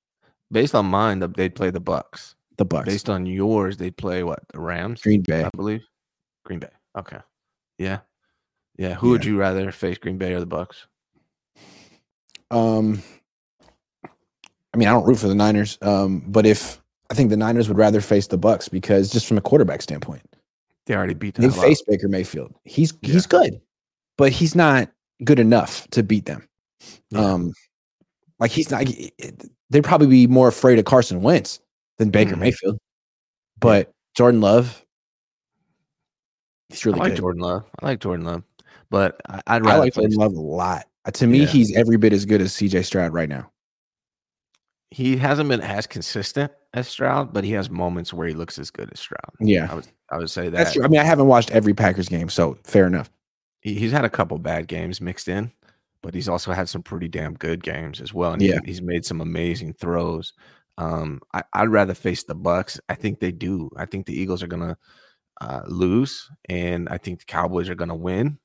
[0.51, 2.35] Based on mine, they'd play the Bucks.
[2.57, 2.87] The Bucks.
[2.87, 4.41] Based on yours, they'd play what?
[4.53, 5.03] The Rams.
[5.03, 5.83] Green Bay, I believe.
[6.45, 6.71] Green Bay.
[6.99, 7.19] Okay.
[7.79, 8.01] Yeah.
[8.77, 8.95] Yeah.
[8.95, 9.13] Who yeah.
[9.13, 10.87] would you rather face, Green Bay or the Bucks?
[12.51, 13.03] Um,
[14.73, 16.81] I mean, I don't root for the Niners, um, but if
[17.11, 20.23] I think the Niners would rather face the Bucks because just from a quarterback standpoint,
[20.87, 21.49] they already beat them.
[21.49, 22.55] They face Baker Mayfield.
[22.65, 23.13] He's yeah.
[23.13, 23.61] he's good,
[24.17, 24.91] but he's not
[25.25, 26.49] good enough to beat them.
[27.11, 27.21] Yeah.
[27.21, 27.53] Um,
[28.39, 28.87] like he's not.
[29.71, 31.61] They'd probably be more afraid of Carson Wentz
[31.99, 32.79] than Baker mm Mayfield.
[33.59, 33.93] But yeah.
[34.15, 34.85] Jordan Love,
[36.69, 37.21] he's really I like good.
[37.21, 37.65] Jordan Love.
[37.81, 38.45] I like Jordan Love,
[38.89, 40.87] but I, would rather I like Jordan Love a lot.
[41.13, 42.83] To me, he's every bit as good as C.J.
[42.83, 43.51] Stroud right now
[44.91, 48.71] he hasn't been as consistent as Stroud, but he has moments where he looks as
[48.71, 49.33] good as Stroud.
[49.39, 50.53] Yeah, I would I would say that.
[50.53, 50.85] That's true.
[50.85, 53.11] I mean, I haven't watched every Packers game, so fair enough.
[53.61, 55.53] He, he's had a couple bad games mixed in,
[56.03, 58.33] but he's also had some pretty damn good games as well.
[58.33, 60.33] And yeah, he, he's made some amazing throws.
[60.77, 62.81] Um, I, would rather face the Bucks.
[62.89, 63.71] I think they do.
[63.77, 64.77] I think the Eagles are gonna
[65.41, 68.39] uh, lose, and I think the Cowboys are gonna win,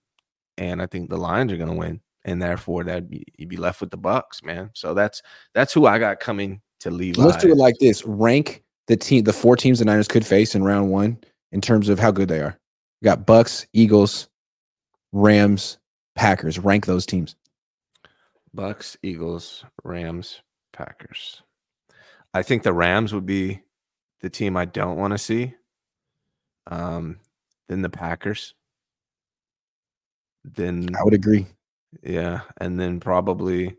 [0.57, 3.05] and I think the Lions are gonna win and therefore that
[3.37, 4.71] you'd be left with the Bucks, man.
[4.73, 5.21] So that's
[5.53, 7.17] that's who I got coming to leave.
[7.17, 10.55] Let's do it like this: rank the team, the four teams the Niners could face
[10.55, 11.17] in round one
[11.51, 12.59] in terms of how good they are.
[13.01, 14.27] You got Bucks, Eagles,
[15.13, 15.77] Rams,
[16.15, 16.59] Packers.
[16.59, 17.35] Rank those teams.
[18.53, 20.41] Bucks, Eagles, Rams,
[20.73, 21.41] Packers.
[22.33, 23.61] I think the Rams would be
[24.21, 25.53] the team I don't want to see.
[26.67, 27.19] Um,
[27.69, 28.55] then the Packers.
[30.43, 31.47] Then I would agree.
[32.03, 33.75] Yeah, and then probably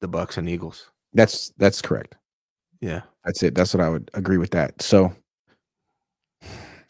[0.00, 0.90] the Bucks and Eagles.
[1.12, 2.16] That's that's correct.
[2.80, 3.54] Yeah, that's it.
[3.54, 4.80] That's what I would agree with that.
[4.82, 5.12] So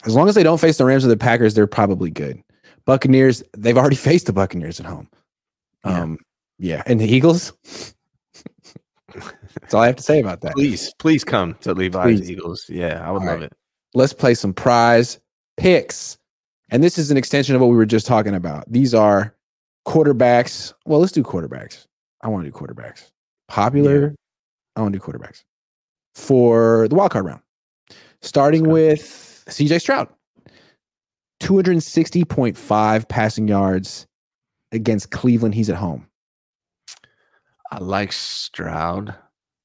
[0.05, 2.43] as long as they don't face the Rams or the Packers, they're probably good.
[2.85, 5.09] Buccaneers, they've already faced the Buccaneers at home.
[5.85, 6.01] Yeah.
[6.01, 6.19] Um,
[6.59, 7.53] yeah, and the Eagles.
[9.61, 10.53] That's all I have to say about that.
[10.55, 12.31] Please, please come to Levi's Please.
[12.31, 12.67] Eagles.
[12.69, 13.45] Yeah, I would All love right.
[13.45, 13.53] it.
[13.95, 15.19] Let's play some prize
[15.57, 16.19] picks.
[16.71, 18.71] And this is an extension of what we were just talking about.
[18.71, 19.36] These are
[19.87, 20.73] quarterbacks.
[20.85, 21.87] Well, let's do quarterbacks.
[22.23, 23.11] I want to do quarterbacks.
[23.49, 24.15] Popular.
[24.75, 25.43] I want to do quarterbacks
[26.15, 27.41] for the wild card round.
[28.23, 30.09] Starting with CJ Stroud.
[31.43, 34.07] 260.5 passing yards
[34.73, 35.55] against Cleveland.
[35.55, 36.07] He's at home.
[37.71, 39.15] I like Stroud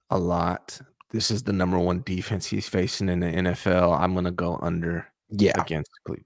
[0.10, 0.80] a lot.
[1.12, 3.98] This is the number one defense he's facing in the NFL.
[4.00, 6.26] I'm gonna go under Yeah, against Cleveland.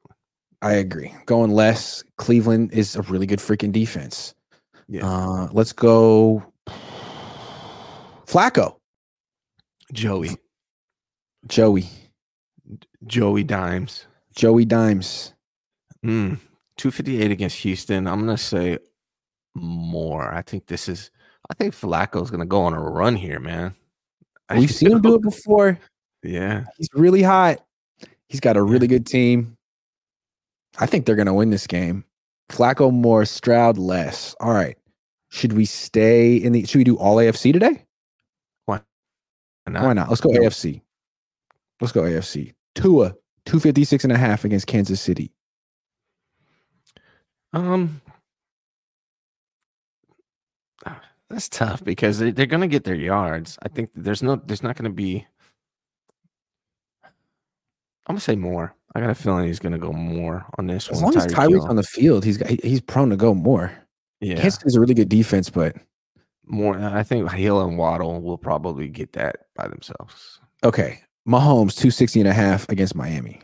[0.61, 1.13] I agree.
[1.25, 4.33] Going less, Cleveland is a really good freaking defense.
[4.87, 6.43] Yeah, Uh, let's go
[8.27, 8.75] Flacco,
[9.93, 10.31] Joey,
[11.47, 11.87] Joey,
[13.05, 14.05] Joey Dimes.
[14.35, 15.33] Joey Dimes.
[16.05, 16.39] Mm,
[16.77, 18.07] 258 against Houston.
[18.07, 18.77] I'm gonna say
[19.55, 20.33] more.
[20.33, 21.09] I think this is.
[21.49, 23.73] I think Flacco's gonna go on a run here, man.
[24.55, 25.79] We've seen him do it before.
[26.21, 27.63] Yeah, He's really hot.
[28.27, 29.54] He's got a really good team.
[30.79, 32.03] I think they're going to win this game.
[32.49, 34.35] Flacco more, Stroud less.
[34.39, 34.77] All right.
[35.29, 36.65] Should we stay in the?
[36.65, 37.83] Should we do all AFC today?
[38.65, 38.79] Why
[39.67, 40.09] Why not?
[40.09, 40.81] Let's go AFC.
[41.81, 42.53] Let's go AFC.
[42.75, 45.31] Tua, 256 and a half against Kansas City.
[47.51, 48.01] Um,
[51.29, 53.57] that's tough because they, they're gonna get their yards.
[53.63, 55.25] I think there's no, there's not gonna be.
[57.03, 57.11] I'm
[58.15, 58.75] gonna say more.
[58.95, 61.09] I got a feeling he's gonna go more on this As one.
[61.09, 61.69] As long as Tyreek Tyreek's Hill.
[61.69, 63.71] on the field, he's he's prone to go more.
[64.21, 65.75] yeah, Kansas City's a really good defense, but
[66.45, 66.77] more.
[66.77, 70.39] I think Hill and Waddle will probably get that by themselves.
[70.63, 71.01] okay.
[71.27, 73.41] Mahomes, 260 and a half against Miami.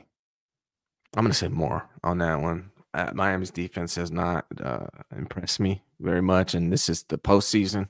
[1.18, 2.70] I'm gonna say more on that one.
[2.94, 4.86] Uh, Miami's defense has not uh,
[5.18, 7.88] impressed me very much, and this is the postseason.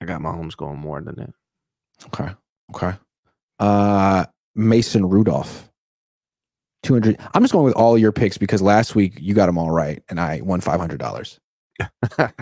[0.00, 1.34] I got Mahomes going more than that.
[2.06, 2.32] Okay.
[2.74, 2.96] Okay.
[3.58, 5.68] Uh Mason Rudolph.
[6.82, 7.18] 200.
[7.34, 10.02] I'm just going with all your picks because last week you got them all right
[10.08, 11.38] and I won $500.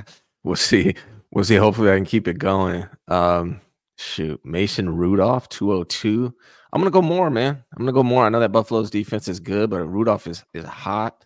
[0.44, 0.94] we'll see.
[1.32, 1.56] We'll see.
[1.56, 2.86] Hopefully, I can keep it going.
[3.08, 3.60] Um,
[3.96, 6.34] shoot, Mason Rudolph, 202.
[6.72, 7.62] I'm gonna go more, man.
[7.72, 8.24] I'm gonna go more.
[8.24, 11.24] I know that Buffalo's defense is good, but Rudolph is is hot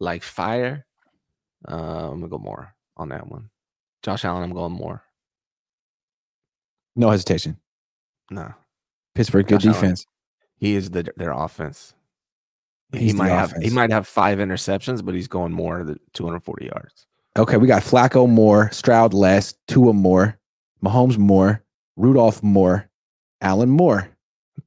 [0.00, 0.86] like fire.
[1.66, 3.50] Uh, I'm gonna go more on that one.
[4.02, 5.02] Josh Allen, I'm going more.
[6.96, 7.58] No hesitation.
[8.30, 8.52] No,
[9.14, 9.80] Pittsburgh, good Josh Allen.
[9.80, 10.06] defense.
[10.56, 11.94] he is the their offense.
[12.96, 16.66] He He's might have he might have five interceptions, but he's going more than 240
[16.66, 17.06] yards.
[17.36, 20.38] Okay, we got Flacco more, Stroud less, Tua more,
[20.84, 21.62] Mahomes more,
[21.96, 22.88] Rudolph more,
[23.40, 24.08] Allen more.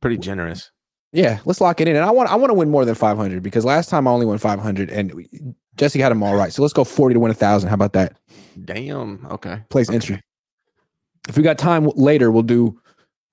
[0.01, 0.71] Pretty generous.
[1.13, 1.95] Yeah, let's lock it in.
[1.95, 4.25] And I want I want to win more than 500 because last time I only
[4.25, 6.51] won 500 and Jesse had them all right.
[6.51, 7.69] So let's go 40 to win a 1000.
[7.69, 8.17] How about that?
[8.65, 9.25] Damn.
[9.31, 9.61] Okay.
[9.69, 9.95] Place Okay.
[9.95, 10.21] entry.
[11.29, 12.79] If we got time later, we'll do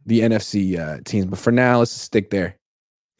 [0.06, 1.26] the NFC uh, teams.
[1.26, 2.56] But for now, let's just stick there.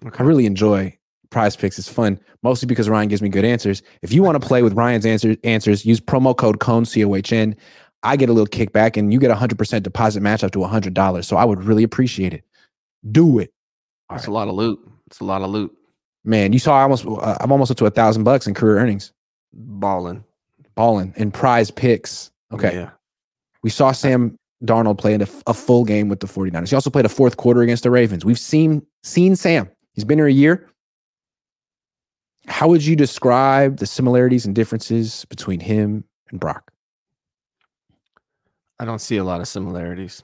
[0.07, 0.23] Okay.
[0.23, 0.97] I really enjoy
[1.35, 1.79] prize picks.
[1.79, 3.83] It's fun, mostly because Ryan gives me good answers.
[4.03, 7.15] If you want to play with Ryan's answer, answers, use promo code COHN, C O
[7.15, 7.57] H N.
[8.05, 11.25] I get a little kickback and you get a 100% deposit match up to $100.
[11.25, 12.45] So I would really appreciate it.
[13.11, 13.53] Do it.
[14.09, 14.33] All That's right.
[14.33, 14.79] a lot of loot.
[15.09, 15.75] It's a lot of loot.
[16.25, 18.79] Man, you saw I almost, uh, I'm almost up to a thousand bucks in career
[18.79, 19.13] earnings,
[19.53, 20.25] Balling.
[20.75, 22.31] balling in prize picks.
[22.53, 22.75] Okay.
[22.75, 22.91] Yeah.
[23.63, 26.69] We saw Sam Darnold play in a, a full game with the 49ers.
[26.69, 28.25] He also played a fourth quarter against the Ravens.
[28.25, 29.69] We've seen seen Sam.
[29.95, 30.69] He's been here a year.
[32.47, 36.73] How would you describe the similarities and differences between him and Brock?
[38.79, 40.23] I don't see a lot of similarities.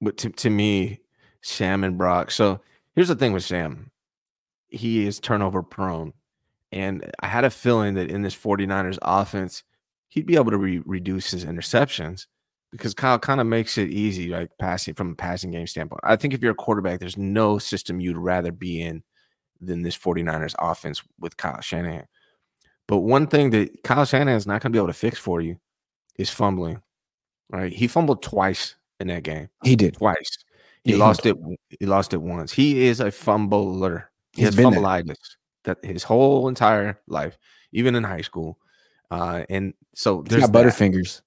[0.00, 1.00] But to, to me,
[1.42, 2.30] Sham and Brock.
[2.30, 2.60] So
[2.94, 3.90] here's the thing with Sham.
[4.68, 6.12] He is turnover prone.
[6.70, 9.62] And I had a feeling that in this 49ers offense,
[10.08, 12.26] he'd be able to re- reduce his interceptions
[12.70, 16.00] because Kyle kind of makes it easy, like passing from a passing game standpoint.
[16.02, 19.02] I think if you're a quarterback, there's no system you'd rather be in
[19.62, 22.06] than this 49ers offense with Kyle Shanahan.
[22.88, 25.40] But one thing that Kyle Shanahan is not going to be able to fix for
[25.40, 25.56] you
[26.18, 26.82] is fumbling.
[27.50, 27.72] Right?
[27.72, 29.48] He fumbled twice in that game.
[29.62, 29.94] He did.
[29.94, 30.38] Twice.
[30.84, 31.36] He he lost it.
[31.78, 32.52] He lost it once.
[32.52, 34.10] He is a fumbler.
[34.32, 35.16] He He's has fumbleitis
[35.64, 37.38] that his whole entire life,
[37.72, 38.58] even in high school.
[39.10, 40.66] Uh, and so He's there's got that.
[40.66, 41.22] butterfingers,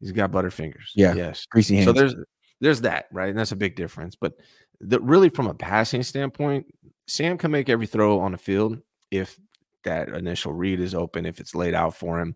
[0.00, 0.90] He's got butterfingers.
[0.94, 1.14] Yeah.
[1.14, 1.46] Yes.
[1.46, 1.86] greasy hands.
[1.86, 2.14] So there's
[2.60, 3.30] there's that, right?
[3.30, 4.16] And that's a big difference.
[4.16, 4.34] But
[4.80, 6.66] the, really, from a passing standpoint,
[7.08, 8.78] Sam can make every throw on the field
[9.10, 9.38] if
[9.84, 12.34] that initial read is open, if it's laid out for him.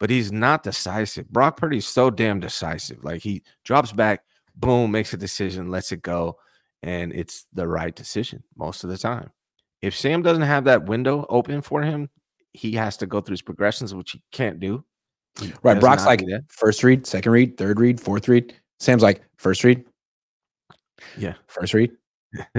[0.00, 1.28] But he's not decisive.
[1.28, 3.02] Brock Purdy's so damn decisive.
[3.04, 4.20] Like he drops back,
[4.54, 6.38] boom, makes a decision, lets it go,
[6.82, 9.30] and it's the right decision most of the time.
[9.82, 12.08] If Sam doesn't have that window open for him,
[12.52, 14.84] he has to go through his progressions, which he can't do.
[15.40, 15.78] He right.
[15.78, 18.54] Brock's like first read, second read, third read, fourth read.
[18.80, 19.84] Sam's like, first read,
[21.18, 21.34] Yeah.
[21.46, 21.92] first read,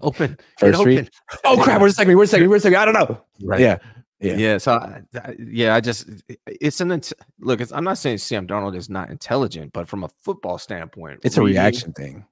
[0.00, 0.38] open.
[0.58, 0.98] first Get read.
[0.98, 1.08] open.
[1.44, 1.80] Oh crap!
[1.80, 2.16] Where's the second?
[2.16, 2.50] Where's the second?
[2.50, 2.80] Where's the second?
[2.80, 3.20] I don't know.
[3.42, 3.60] Right.
[3.60, 3.78] Yeah,
[4.20, 4.36] Yeah.
[4.36, 4.58] Yeah.
[4.58, 6.08] So, I, I- yeah, I just,
[6.46, 10.04] it's an, int- look, it's, I'm not saying Sam Darnold is not intelligent, but from
[10.04, 12.24] a football standpoint, it's a reaction thing.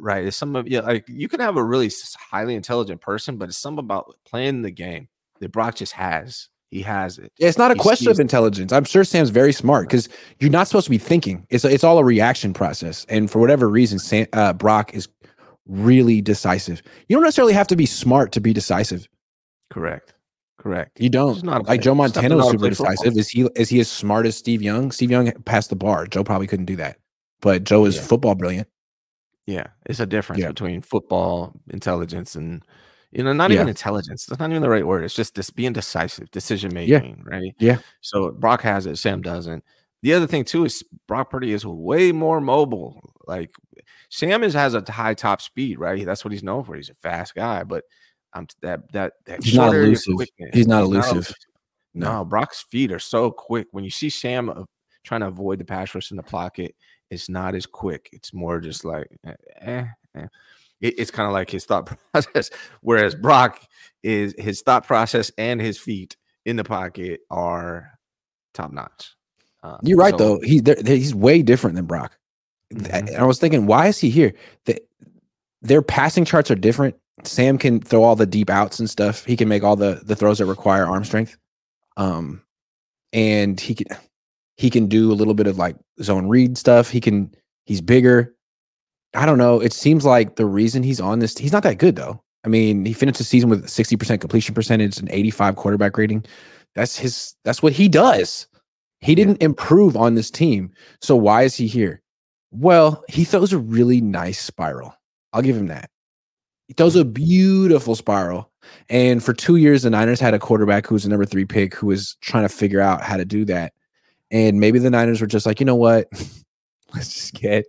[0.00, 0.24] right?
[0.24, 1.90] It's some of, yeah, like you can have a really
[2.30, 5.08] highly intelligent person, but it's some about playing the game
[5.40, 6.48] that Brock just has.
[6.70, 7.30] He has it.
[7.36, 8.72] Yeah, it's not a question of intelligence.
[8.72, 10.08] I'm sure Sam's very smart because
[10.40, 11.46] you're not supposed to be thinking.
[11.50, 15.06] It's it's all a reaction process, and for whatever reason, Sam, uh, Brock is
[15.66, 16.82] really decisive.
[17.08, 19.08] You don't necessarily have to be smart to be decisive.
[19.70, 20.14] Correct.
[20.58, 21.00] Correct.
[21.00, 21.42] You don't.
[21.42, 23.16] Not like Joe Montana was super decisive.
[23.16, 24.92] Is he is he as smart as Steve Young?
[24.92, 26.06] Steve Young passed the bar.
[26.06, 26.98] Joe probably couldn't do that,
[27.40, 28.02] but Joe is Yeah.
[28.02, 28.68] football brilliant.
[29.46, 30.48] Yeah, it's a difference Yeah.
[30.48, 32.62] between football intelligence and
[33.10, 33.56] you know, not Yeah.
[33.56, 34.24] even intelligence.
[34.24, 35.04] That's not even the right word.
[35.04, 37.54] It's just this being decisive, decision making, right?
[37.58, 37.78] Yeah.
[38.00, 39.62] So Brock has it, Sam doesn't.
[40.02, 43.12] The other thing too is Brock Purdy is way more mobile.
[43.26, 43.50] Like
[44.14, 46.04] Sam is has a high top speed, right?
[46.04, 46.76] That's what he's known for.
[46.76, 47.84] He's a fast guy, but
[48.34, 50.16] um, that that that He's not elusive.
[50.52, 51.32] He's not elusive.
[51.94, 52.12] No.
[52.18, 52.24] No.
[52.26, 53.68] Brock's feet are so quick.
[53.70, 54.64] When you see Sam uh,
[55.02, 56.74] trying to avoid the pass rush in the pocket,
[57.10, 58.10] it's not as quick.
[58.12, 59.32] It's more just like, eh,
[59.62, 59.84] eh,
[60.14, 60.26] eh.
[60.82, 62.50] It- it's kind of like his thought process.
[62.82, 63.62] Whereas Brock
[64.02, 67.92] is his thought process and his feet in the pocket are
[68.52, 69.14] top notch.
[69.62, 70.40] Uh, You're right so- though.
[70.42, 72.18] He's he's way different than Brock.
[72.92, 73.18] I- Mhm.
[73.18, 74.32] I was thinking, why is he here?
[74.66, 74.80] The,
[75.62, 76.96] their passing charts are different.
[77.24, 79.24] Sam can throw all the deep outs and stuff.
[79.24, 81.36] He can make all the the throws that require arm strength.
[81.96, 82.42] Um,
[83.12, 83.86] and he can
[84.56, 86.90] he can do a little bit of like zone read stuff.
[86.90, 87.32] He can
[87.66, 88.34] he's bigger.
[89.14, 89.60] I don't know.
[89.60, 92.22] It seems like the reason he's on this, he's not that good though.
[92.44, 96.24] I mean, he finished the season with 60% completion percentage and 85 quarterback rating.
[96.74, 98.48] That's his that's what he does.
[99.00, 100.72] He didn't improve on this team.
[101.00, 102.01] So why is he here?
[102.52, 104.94] Well, he throws a really nice spiral.
[105.32, 105.90] I'll give him that.
[106.68, 107.12] He throws a mm.
[107.12, 108.50] beautiful spiral.
[108.88, 111.74] And for two years, the Niners had a quarterback who was a number three pick
[111.74, 113.72] who was trying to figure out how to do that.
[114.30, 116.08] And maybe the Niners were just like, you know what?
[116.94, 117.64] Let's just get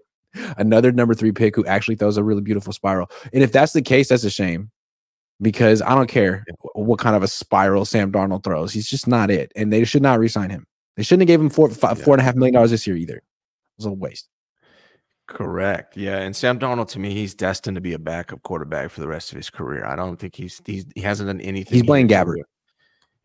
[0.57, 3.09] another number three pick who actually throws a really beautiful spiral.
[3.33, 4.69] And if that's the case, that's a shame
[5.41, 8.73] because I don't care what kind of a spiral Sam Darnold throws.
[8.73, 9.51] He's just not it.
[9.55, 10.65] And they should not re-sign him.
[10.95, 12.03] They shouldn't have gave him four, five, Yeah.
[12.05, 13.17] four and a half million dollars this year either.
[13.17, 13.23] It
[13.77, 14.29] was a waste.
[15.27, 15.95] Correct.
[15.95, 19.07] Yeah, and Sam Darnold to me, he's destined to be a backup quarterback for the
[19.07, 19.85] rest of his career.
[19.85, 21.73] I don't think he's he's he hasn't done anything.
[21.73, 22.43] He's Blaine to- Gabbert.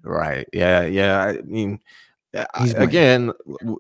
[0.03, 0.46] Right.
[0.53, 0.82] Yeah.
[0.86, 1.18] Yeah.
[1.20, 1.80] I mean,
[2.36, 3.32] uh, I- again,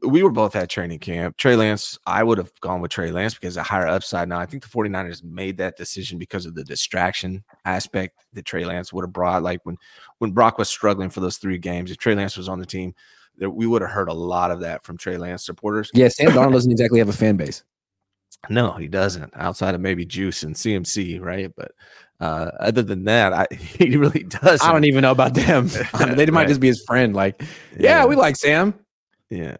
[0.02, 1.36] we were both at training camp.
[1.36, 4.28] Trey Lance, I would have gone with Trey Lance because a higher upside.
[4.28, 8.64] Now, I think the 49ers made that decision because of the distraction aspect that Trey
[8.64, 9.44] Lance would have brought.
[9.44, 9.76] Like when
[10.18, 12.94] when Brock was struggling for those three games, if Trey Lance was on the team,
[13.36, 15.88] there, we would have heard a lot of that from Trey Lance supporters.
[15.94, 17.62] Yeah, Sam Darnold doesn't exactly have a fan base.
[18.50, 19.32] No, he doesn't.
[19.36, 21.52] Outside of maybe Juice and CMC, right?
[21.56, 21.72] But
[22.20, 24.60] uh, other than that, I, he really does.
[24.62, 25.68] I don't even know about them.
[25.98, 26.48] they might Right.
[26.48, 27.14] just be his friend.
[27.14, 27.42] Like,
[27.78, 28.74] yeah, we like Sam.
[29.30, 29.56] yeah.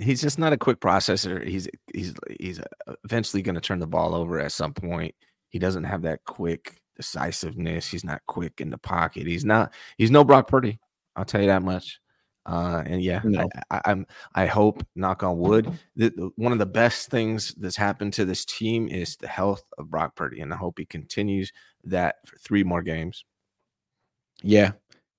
[0.00, 1.46] He's just not a quick processor.
[1.46, 5.14] He's he's he's uh, eventually going to turn the ball over at some point.
[5.50, 7.86] He doesn't have that quick decisiveness.
[7.88, 9.26] He's not quick in the pocket.
[9.26, 9.74] He's not.
[9.98, 10.78] He's no Brock Purdy.
[11.14, 12.00] I'll tell you that much.
[12.44, 13.48] Uh, and yeah, No.
[13.70, 14.06] I, I, I'm.
[14.34, 18.44] I hope, knock on wood, that one of the best things that's happened to this
[18.44, 21.52] team is the health of Brock Purdy, and I hope he continues
[21.84, 23.24] that for three more games.
[24.42, 24.72] Yeah,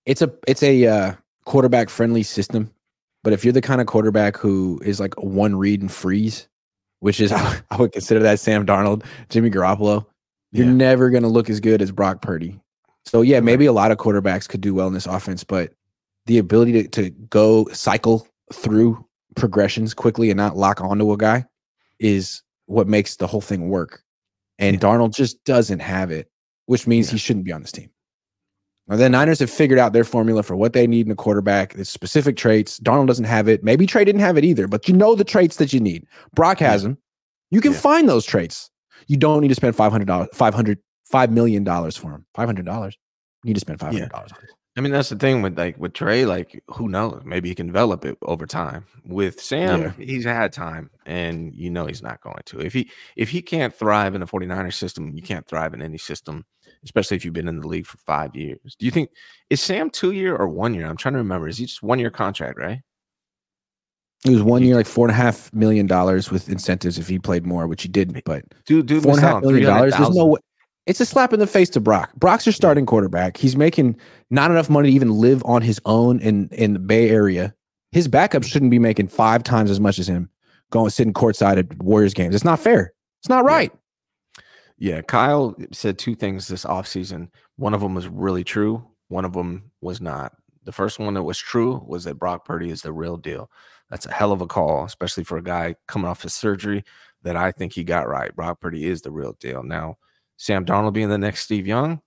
[0.05, 1.13] it's a it's a uh,
[1.45, 2.73] quarterback friendly system.
[3.23, 6.49] But if you're the kind of quarterback who is like one read and freeze,
[6.99, 10.05] which is I would consider that Sam Darnold, Jimmy Garoppolo,
[10.51, 10.73] you're Yeah.
[10.73, 12.59] never going to look as good as Brock Purdy.
[13.05, 15.71] So yeah, maybe a lot of quarterbacks could do well in this offense, but
[16.25, 19.03] the ability to, to go cycle through
[19.35, 21.45] progressions quickly and not lock onto a guy
[21.99, 24.03] is what makes the whole thing work.
[24.59, 24.79] And Yeah.
[24.81, 26.29] Darnold just doesn't have it,
[26.67, 27.89] which means he shouldn't be on this team.
[28.87, 31.73] Now, the Niners have figured out their formula for what they need in a quarterback.
[31.75, 32.79] It's specific traits.
[32.81, 33.63] Darnold doesn't have it.
[33.63, 36.05] Maybe Trey didn't have it either, but you know the traits that you need.
[36.35, 36.97] Brock has them.
[37.49, 37.79] You can Yeah.
[37.79, 38.69] find those traits.
[39.07, 42.25] You don't need to spend five hundred dollars, five hundred, five million dollars for him.
[42.35, 42.97] Five hundred dollars.
[43.43, 44.31] You need to spend five hundred dollars.
[44.75, 47.21] I mean, that's the thing with like with Trey, like who knows?
[47.25, 48.85] Maybe he can develop it over time.
[49.05, 49.91] With Sam, Yeah.
[49.97, 52.59] he's had time and you know he's not going to.
[52.59, 55.99] If he if he can't thrive in the 49ers system, you can't thrive in any
[55.99, 56.45] system,
[56.83, 58.75] especially if you've been in the league for five years.
[58.79, 59.11] Do you think
[59.51, 60.87] is Sam two year or one year?
[60.87, 61.47] I'm trying to remember.
[61.47, 62.81] Is he just one year contract, right?
[64.25, 67.19] It was one year, like four and a half million dollars with incentives if he
[67.19, 68.23] played more, which he didn't.
[68.23, 69.93] But Dude, dude, four and a half on dollars.
[69.97, 70.39] There's no way.
[70.85, 72.11] It's a slap in the face to Brock.
[72.15, 73.37] Brock's your starting quarterback.
[73.37, 73.95] He's making
[74.29, 77.55] not enough money to even live on his own in in the Bay Area.
[77.91, 80.29] His backup shouldn't be making five times as much as him.
[80.71, 82.35] going sitting courtside at Warriors games.
[82.35, 82.93] It's not fair.
[83.19, 83.71] It's not right.
[84.77, 87.29] Yeah, Kyle said two things this offseason.
[87.55, 90.33] One of them was really true, one of them was not.
[90.65, 93.49] The first one that was true was that Brock Purdy is the real deal.
[93.89, 96.83] That's a hell of a call, especially for a guy coming off his surgery
[97.21, 98.35] that I think he got right.
[98.35, 99.61] Brock Purdy is the real deal.
[99.61, 99.97] Now,
[100.43, 102.01] Sam Darnold being the next Steve Young,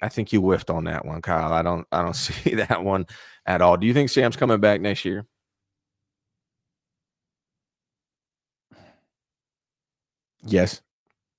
[0.00, 1.52] I think you whiffed on that one, Kyle.
[1.52, 3.04] I don't I don't see that one
[3.44, 3.76] at all.
[3.76, 5.26] Do you think Sam's coming back next year?
[10.44, 10.80] Yes.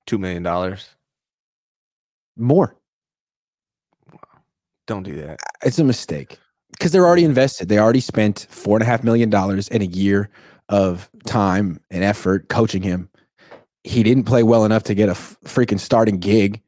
[0.05, 0.88] Two million dollars.
[2.38, 2.78] More.
[4.86, 5.39] Don't do that.
[5.64, 6.38] It's a mistake
[6.74, 7.70] because they're already invested.
[7.70, 10.30] They already spent four and a half million dollars in a year
[10.70, 13.09] of time and effort coaching him.
[13.84, 16.62] He didn't play well enough to get a f- freaking starting gig.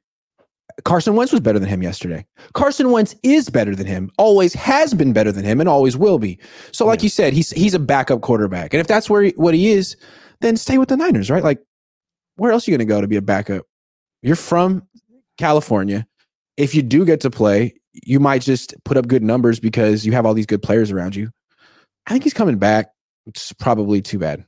[0.83, 2.25] Carson Wentz was better than him yesterday.
[2.53, 6.19] Carson Wentz is better than him, always has been better than him, and always will
[6.19, 6.37] be.
[6.73, 7.03] So, like Yeah.
[7.03, 9.95] you said, he's he's a backup quarterback, and if that's where he, what he is,
[10.41, 11.43] then stay with the Niners, right?
[11.43, 11.59] Like,
[12.35, 13.65] where else are you going to go to be a backup?
[14.21, 14.85] You're from
[15.37, 16.05] California.
[16.57, 20.11] If you do get to play, you might just put up good numbers because you
[20.11, 21.29] have all these good players around you.
[22.07, 22.87] I think he's coming back.
[23.27, 24.45] It's probably too bad.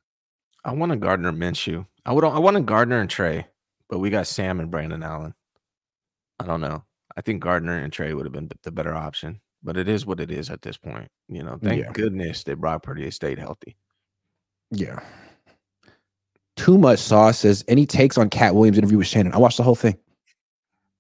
[0.66, 1.86] I want a Gardner Minshew.
[2.08, 2.24] I would.
[2.24, 3.46] I want a Gardner and Trey,
[3.90, 5.34] but we got Sam and Brandon Allen.
[6.40, 6.84] I don't know.
[7.18, 10.20] I think Gardner and Trey would have been the better option, but it is what
[10.22, 11.10] it is at this point.
[11.28, 11.92] You know, thank Yeah.
[11.92, 13.76] goodness that Brock Purdy stayed healthy.
[14.72, 15.00] Yeah.
[16.56, 19.34] Too much sauce says any takes on Katt Williams interview with Shannon.
[19.34, 19.98] I watched the whole thing.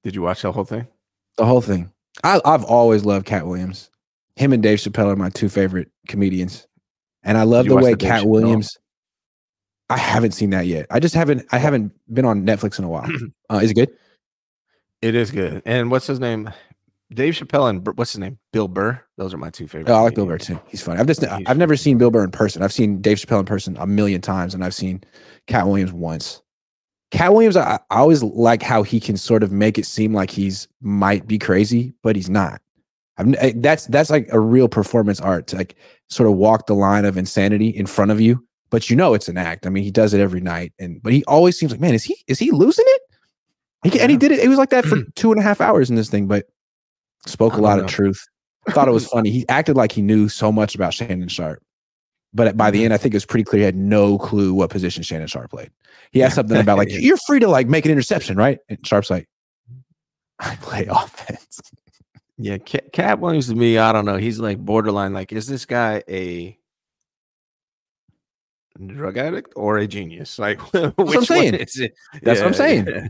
[0.03, 0.87] Did you watch the whole thing?
[1.37, 1.91] The whole thing.
[2.23, 3.89] I, I've always loved Katt Williams.
[4.35, 6.67] Him and Dave Chappelle are my two favorite comedians.
[7.23, 8.27] And I love the way the Katt Chappelle?
[8.27, 8.77] Williams.
[9.89, 10.85] I haven't seen that yet.
[10.91, 11.45] I just haven't.
[11.51, 13.09] I haven't been on Netflix in a while.
[13.49, 13.89] Uh, is it good?
[15.01, 15.61] It is good.
[15.65, 16.51] And what's his name?
[17.13, 18.37] Dave Chappelle and what's his name?
[18.51, 19.01] Bill Burr.
[19.15, 19.89] Those are my two favorites.
[19.89, 20.59] Oh, I like Bill Burr too.
[20.67, 20.99] He's funny.
[20.99, 22.61] I've just I've never seen Bill Burr in person.
[22.61, 25.01] I've seen Dave Chappelle in person a million times, and I've seen
[25.47, 26.41] Katt Williams once.
[27.11, 30.29] Katt Williams, I, I always like how he can sort of make it seem like
[30.29, 32.61] he's might be crazy, but he's not.
[33.17, 35.75] I've, n- eh, that's that's like a real performance art to like
[36.09, 39.27] sort of walk the line of insanity in front of you, but you know it's
[39.27, 39.65] an act.
[39.65, 42.03] I mean, he does it every night, and but he always seems like, man, is
[42.03, 43.01] he is he losing it?
[43.83, 44.39] He, can- And he did it.
[44.39, 46.45] It was like that for two and a half hours in this thing, but
[47.25, 48.25] spoke a lot don't of truth.
[48.67, 49.29] I thought it was funny.
[49.31, 51.63] He acted like he knew so much about Shannon Sharpe.
[52.33, 52.85] But by the Mhm.
[52.85, 55.49] end, I think it was pretty clear he had no clue what position Shannon Sharpe
[55.51, 55.71] played.
[56.11, 58.59] He asked something about like, you're free to like make an interception, right?
[58.67, 59.29] And Sharpe's like,
[60.39, 61.61] I play offense.
[62.37, 64.17] Yeah, Katt, Katt Williams to me, I don't know.
[64.17, 65.13] He's like borderline.
[65.13, 66.57] Like, is this guy a
[68.85, 70.37] drug addict or a genius?
[70.39, 71.51] Like, which I'm one saying.
[72.21, 72.87] That's what I'm saying.
[72.87, 73.07] Yeah,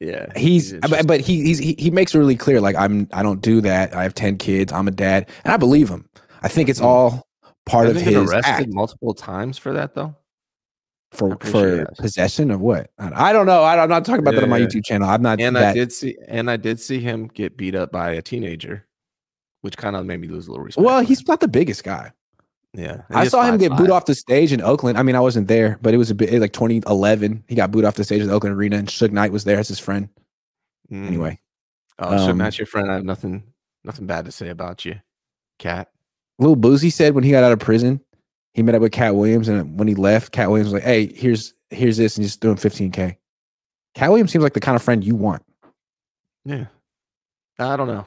[0.00, 0.26] yeah.
[0.38, 3.40] He's but, but he he's he, he makes it really clear, like, I'm I don't
[3.40, 3.94] do that.
[3.94, 5.28] I have 10 kids, I'm a dad.
[5.44, 6.08] And I believe him.
[6.42, 6.84] I think it's Mhm.
[6.84, 7.26] all
[7.66, 10.14] part of Hasn't been his arrested act multiple times for that though.
[11.12, 11.98] for I'm pretty sure he for has.
[12.00, 12.90] possession of what?
[12.98, 13.62] I don't know.
[13.62, 14.66] I, I'm not talking about that on my Yeah.
[14.66, 15.08] YouTube channel.
[15.08, 17.92] I'm not And that I did see, and I did see him get beat up
[17.92, 18.84] by a teenager,
[19.62, 20.84] which kind of made me lose a little respect.
[20.84, 21.26] well, he's him.
[21.28, 22.10] not the biggest guy.
[22.74, 23.02] Yeah.
[23.10, 24.98] I saw him get booed off the stage in Oakland.
[24.98, 27.44] I mean, I wasn't there, but it was a bit like 2011.
[27.48, 29.58] He got booed off the stage at the Oakland Arena, and Suge Knight was there
[29.58, 30.08] as his friend.
[30.90, 31.06] Mm.
[31.06, 31.40] Anyway,
[32.00, 32.90] oh, Suge um, Knight's your friend.
[32.90, 33.44] I have nothing,
[33.84, 34.96] nothing bad to say about you,
[35.58, 35.90] Katt.
[36.38, 38.00] Little Boosie said when he got out of prison,
[38.54, 41.12] he met up with Katt Williams, and when he left, Katt Williams was like, "Hey,
[41.14, 43.16] here's here's this," and just threw him 15k.
[43.94, 45.44] Katt Williams seems like the kind of friend you want.
[46.44, 46.66] Yeah.
[47.58, 48.06] I don't know.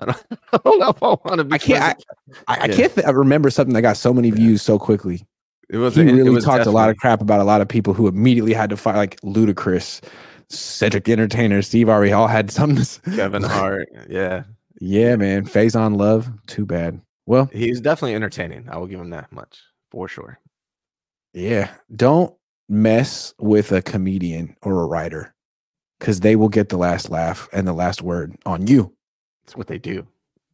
[0.00, 1.54] I don't, I don't know if I want to be.
[1.54, 2.04] I can't.
[2.48, 4.34] I, I, I can't th- remember something that got so many Yeah.
[4.36, 5.26] views so quickly.
[5.68, 5.94] it was.
[5.94, 8.52] He really was talked a lot of crap about a lot of people who immediately
[8.54, 10.00] had to fight, like Ludacris,
[10.48, 12.84] Cedric Entertainer, Steve Harvey, all had something.
[13.16, 13.88] Kevin Hart.
[14.08, 14.44] Yeah,
[14.80, 15.44] Yeah, man.
[15.46, 16.28] Faizon Love.
[16.46, 17.00] Too bad.
[17.26, 18.68] Well, he's definitely entertaining.
[18.68, 20.38] I will give him that much for sure.
[21.32, 21.70] yeah.
[21.94, 22.34] Don't
[22.68, 25.34] mess with a comedian or a writer
[25.98, 28.92] because they will get the last laugh and the last word on you.
[29.50, 30.06] It's what they do.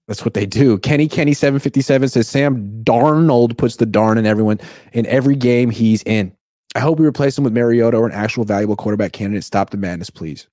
[0.08, 0.78] That's what they do.
[0.78, 4.58] Kenny Kenny 757 says Sam Darnold puts the darn in everyone
[4.94, 6.34] in every game he's in.
[6.74, 9.44] I hope we replace him with Mariota or an actual valuable quarterback candidate.
[9.44, 10.48] Stop the madness, please.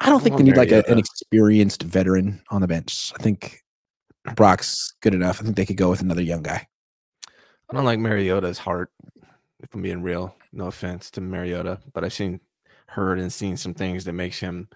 [0.00, 3.12] I don't think they need like a, an experienced veteran on the bench.
[3.16, 3.62] I think
[4.34, 5.40] Brock's good enough.
[5.40, 6.66] I think they could go with another young guy.
[7.28, 8.90] I don't like Mariota's heart.
[9.60, 12.40] If I'm being real, no offense to Mariota, but I've seen,
[12.86, 14.68] heard, and seen some things that makes him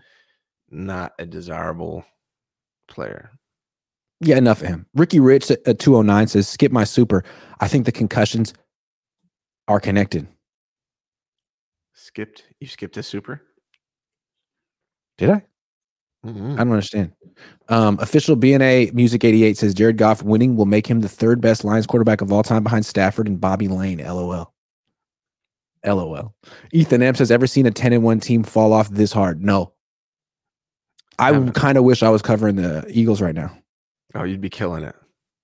[0.71, 2.05] not a desirable
[2.89, 3.31] player.
[4.21, 4.87] Yeah, enough of him.
[4.95, 7.23] Ricky Rich at, at 209 says, skip my super.
[7.61, 8.55] I think the concussions
[9.69, 10.27] are connected.
[11.95, 12.45] Skipped.
[12.61, 13.43] You skipped a super.
[15.19, 15.43] Did I?
[16.25, 16.55] Mhm.
[16.55, 17.13] I don't understand.
[17.69, 21.65] Um, official BNA Music 88 says Jared Goff winning will make him the third best
[21.65, 23.99] Lions quarterback of all time behind Stafford and Bobby Layne.
[23.99, 24.53] LOL.
[25.85, 26.35] LOL.
[26.73, 29.43] Ethan M says, ever seen a 10 and 1 team fall off this hard?
[29.43, 29.73] No.
[31.19, 33.57] I kind of wish I was covering the Eagles right now.
[34.15, 34.95] Oh, you'd be killing it.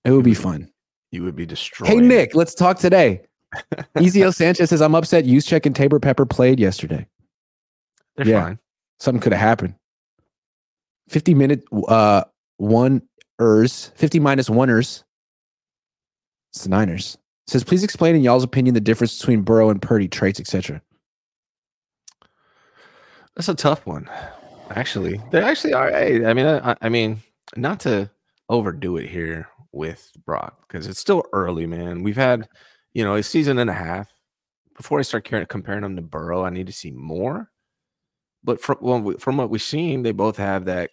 [0.05, 0.71] It would be fun.
[1.11, 1.89] You would be destroyed.
[1.89, 3.23] Hey, Nick, let's talk today.
[3.97, 5.25] Ezio Sanchez says, I'm upset.
[5.45, 7.07] Check and Tabor Pepper played yesterday.
[8.17, 8.43] They're yeah.
[8.43, 8.59] fine.
[8.99, 9.75] something could have happened.
[11.09, 12.25] 50 minute uh
[12.57, 13.03] one
[13.41, 15.05] ers, 50 minus one ers.
[16.53, 17.19] It's the Niners.
[17.47, 20.81] Says, please explain in y'all's opinion the difference between Burrow and Purdy traits, etc.
[23.35, 24.09] That's a tough one.
[24.77, 25.91] Actually, they actually are.
[25.91, 27.21] Hey, I mean, I, I mean,
[27.57, 28.11] not to
[28.49, 32.03] overdo it here with Brock because it's still early, man.
[32.03, 32.49] We've had,
[32.93, 34.09] you know, a season and a half.
[34.77, 37.51] Before I start comparing, them to Burrow, I need to see more.
[38.43, 40.91] But from well, from what we've seen, they both have that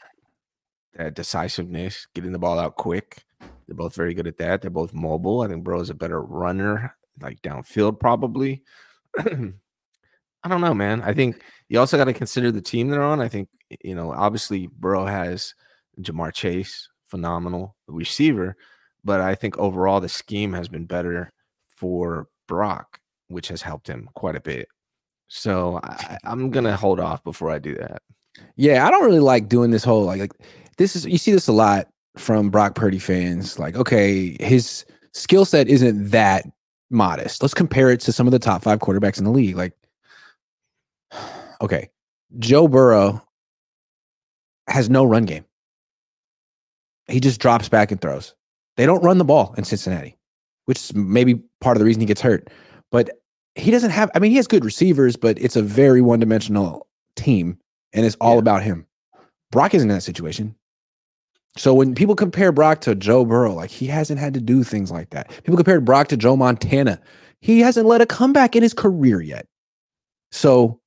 [0.95, 3.23] that decisiveness, getting the ball out quick.
[3.67, 4.61] They're both very good at that.
[4.61, 5.41] They're both mobile.
[5.41, 8.63] I think Burrow's a better runner, like downfield, probably.
[9.17, 11.01] I don't know, man.
[11.01, 13.21] I think you also got to consider the team they're on.
[13.21, 13.49] I think
[13.83, 15.53] you know, obviously Burrow has
[16.01, 18.55] Ja'Marr Chase, phenomenal receiver,
[19.03, 21.31] but I think overall the scheme has been better
[21.75, 24.67] for Brock, which has helped him quite a bit.
[25.27, 28.01] So I, I'm gonna hold off before I do that.
[28.55, 30.33] Yeah, I don't really like doing this whole like, like
[30.77, 33.59] this is you see this a lot from Brock Purdy fans.
[33.59, 36.45] Like, okay, his skill set isn't that
[36.89, 37.41] modest.
[37.41, 39.55] Let's compare it to some of the top five quarterbacks in the league.
[39.55, 39.73] Like,
[41.61, 41.89] okay,
[42.39, 43.21] Joe Burrow
[44.69, 45.45] has no run game.
[47.07, 48.35] He just drops back and throws.
[48.77, 50.17] They don't run the ball in Cincinnati,
[50.65, 52.49] which is maybe part of the reason he gets hurt.
[52.91, 53.09] But
[53.55, 56.87] he doesn't have, I mean, he has good receivers, but it's a very one dimensional
[57.15, 57.57] team
[57.93, 58.39] and it's all Yeah.
[58.39, 58.85] about him.
[59.51, 60.55] Brock isn't in that situation.
[61.57, 64.91] So when people compare Brock to Joe Burrow, like he hasn't had to do things
[64.91, 65.29] like that.
[65.43, 67.01] People compare Brock to Joe Montana.
[67.41, 69.47] He hasn't led a comeback in his career yet.
[70.31, 70.79] So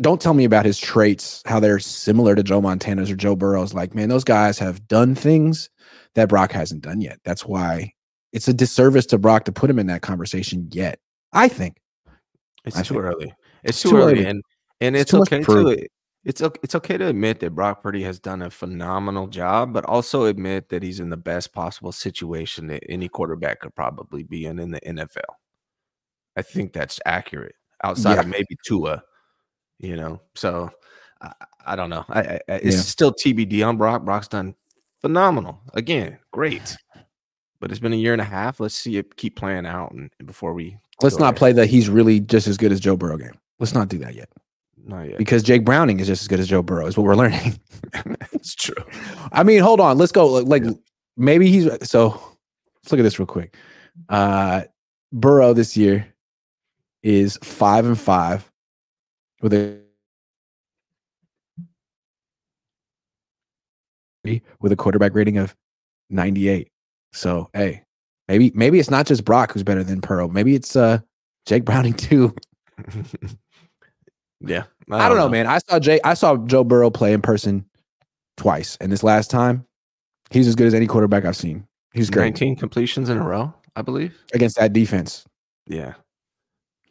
[0.00, 3.72] don't tell me about his traits, how they're similar to Joe Montana's or Joe Burrow's.
[3.74, 5.70] Like, man, those guys have done things
[6.14, 7.18] that Brock hasn't done yet.
[7.24, 7.92] That's why
[8.32, 10.98] it's a disservice to Brock to put him in that conversation yet.
[11.32, 11.78] I think.
[12.64, 13.34] It's I too think- early.
[13.64, 14.24] It's too too early, early.
[14.26, 14.42] and
[14.80, 15.86] and It's it's, okay to
[16.24, 20.24] it's it's okay to admit that Brock Purdy has done a phenomenal job, but also
[20.24, 24.58] admit that he's in the best possible situation that any quarterback could probably be in
[24.58, 25.34] in the NFL.
[26.36, 27.54] I think that's accurate.
[27.82, 29.02] Outside of maybe Tua,
[29.78, 30.20] you know.
[30.34, 30.70] So
[31.20, 31.32] I,
[31.66, 32.04] I don't know.
[32.08, 32.82] I, I, it's Yeah.
[32.82, 34.04] still TBD on Brock.
[34.04, 34.54] Brock's done
[35.00, 35.60] phenomenal.
[35.74, 36.76] Again, great.
[37.60, 38.60] But it's been a year and a half.
[38.60, 41.38] Let's see it keep playing out, and before we Let's not there.
[41.38, 43.38] play that he's really just as good as Joe Burrow game.
[43.58, 44.28] Let's not do that yet.
[44.84, 45.18] Not yet.
[45.18, 47.58] Because Jake Browning is just as good as Joe Burrow, is what we're learning.
[48.32, 48.74] it's true.
[49.32, 49.96] I mean, hold on.
[49.98, 50.26] Let's go.
[50.26, 50.78] Like, like, Yeah.
[51.16, 52.08] maybe he's so
[52.82, 53.56] let's look at this real quick.
[54.08, 54.62] Uh
[55.12, 56.06] Burrow this year
[57.02, 58.50] is five and five
[59.40, 59.78] with a
[64.60, 65.54] with a quarterback rating of
[66.10, 66.68] 98.
[67.12, 67.84] So hey,
[68.28, 70.28] maybe maybe it's not just Brock who's better than Pearl.
[70.28, 70.98] Maybe it's uh
[71.46, 72.34] Jake Browning too.
[74.40, 75.46] yeah, I don't know, man.
[75.46, 76.00] I saw Jay.
[76.04, 77.64] I saw Joe Burrow play in person
[78.36, 79.64] twice, and this last time,
[80.30, 81.66] he's as good as any quarterback I've seen.
[81.94, 84.14] He's great 19 completions in a row, I believe.
[84.34, 85.24] against that defense.
[85.66, 85.94] Yeah,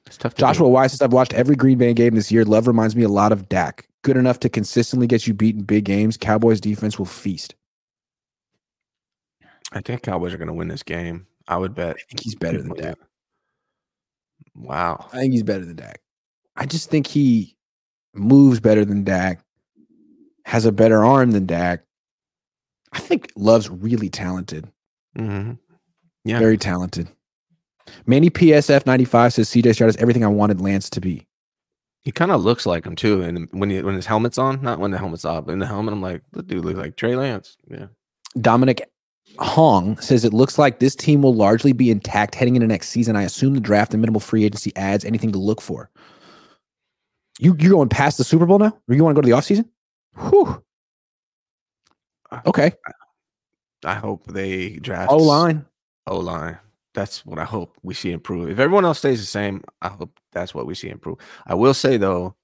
[0.06, 0.34] it's tough.
[0.36, 0.72] To Joshua do.
[0.72, 2.45] Wise says I've watched every Green Bay game this year.
[2.45, 3.88] Love reminds me a lot of Dak.
[4.03, 6.16] Good enough to consistently get you beat in big games.
[6.18, 7.56] Cowboys defense will feast.
[9.72, 11.26] I think Cowboys are going to win this game.
[11.47, 11.95] I would bet.
[11.95, 12.97] I think he's better than People Dak.
[14.56, 15.08] Wow.
[15.12, 16.01] I think he's better than Dak.
[16.56, 17.56] I just think he
[18.14, 19.39] moves better than Dak.
[20.45, 21.82] Has a better arm than Dak.
[22.93, 24.68] I think Love's really talented.
[25.16, 25.53] hmm
[26.24, 26.39] Yeah.
[26.39, 27.10] Very talented.
[28.05, 31.25] Manny PSF 95 says CJ Stroud is everything I wanted Lance to be.
[32.01, 33.21] He kind of looks like him too.
[33.21, 35.65] And when he, when his helmet's on, not when the helmet's off, but in the
[35.65, 37.57] helmet, I'm like, the dude looks like Trey Lance.
[37.67, 37.88] Yeah.
[38.39, 38.88] Dominic
[39.39, 43.15] Hong says it looks like this team will largely be intact heading into next season.
[43.15, 45.89] I assume the draft and minimal free agency adds anything to look for.
[47.39, 48.77] You you're going past the Super Bowl now?
[48.88, 49.67] Or you want to go to the offseason?
[50.29, 50.63] Whew.
[52.45, 52.71] Okay.
[53.83, 55.65] I hope they draft O line.
[56.07, 56.57] O line.
[56.96, 58.50] That's what I hope we see improve.
[58.50, 61.18] If everyone else stays the same, I hope that's what we see improve.
[61.46, 62.36] I will say though,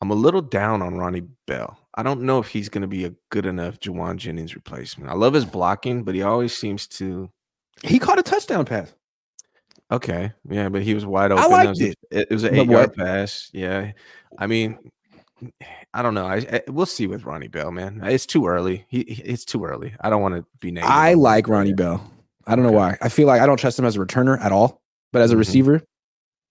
[0.00, 1.78] I'm a little down on Ronnie Bell.
[1.94, 5.10] I don't know if he's going to be a good enough Jauan Jennings replacement.
[5.10, 7.30] I love his blocking, but he always seems to.
[7.82, 8.92] He caught a touchdown pass.
[9.92, 11.44] Okay, yeah, but he was wide open.
[11.44, 11.98] I liked was it.
[12.10, 13.50] It was an But eight yard pass.
[13.52, 13.92] Yeah,
[14.38, 14.78] I mean,
[15.92, 16.26] I don't know.
[16.26, 18.00] I, I, we'll see with Ronnie Bell, man.
[18.04, 18.86] It's too early.
[18.88, 19.92] He, it's too early.
[20.00, 20.94] I don't want to be negative.
[20.94, 21.48] I like.
[21.48, 22.08] Ronnie Bell.
[22.50, 22.96] I don't know why.
[23.00, 24.82] I feel like I don't trust him as a returner at all,
[25.12, 25.38] but as a Mhm.
[25.38, 25.82] receiver,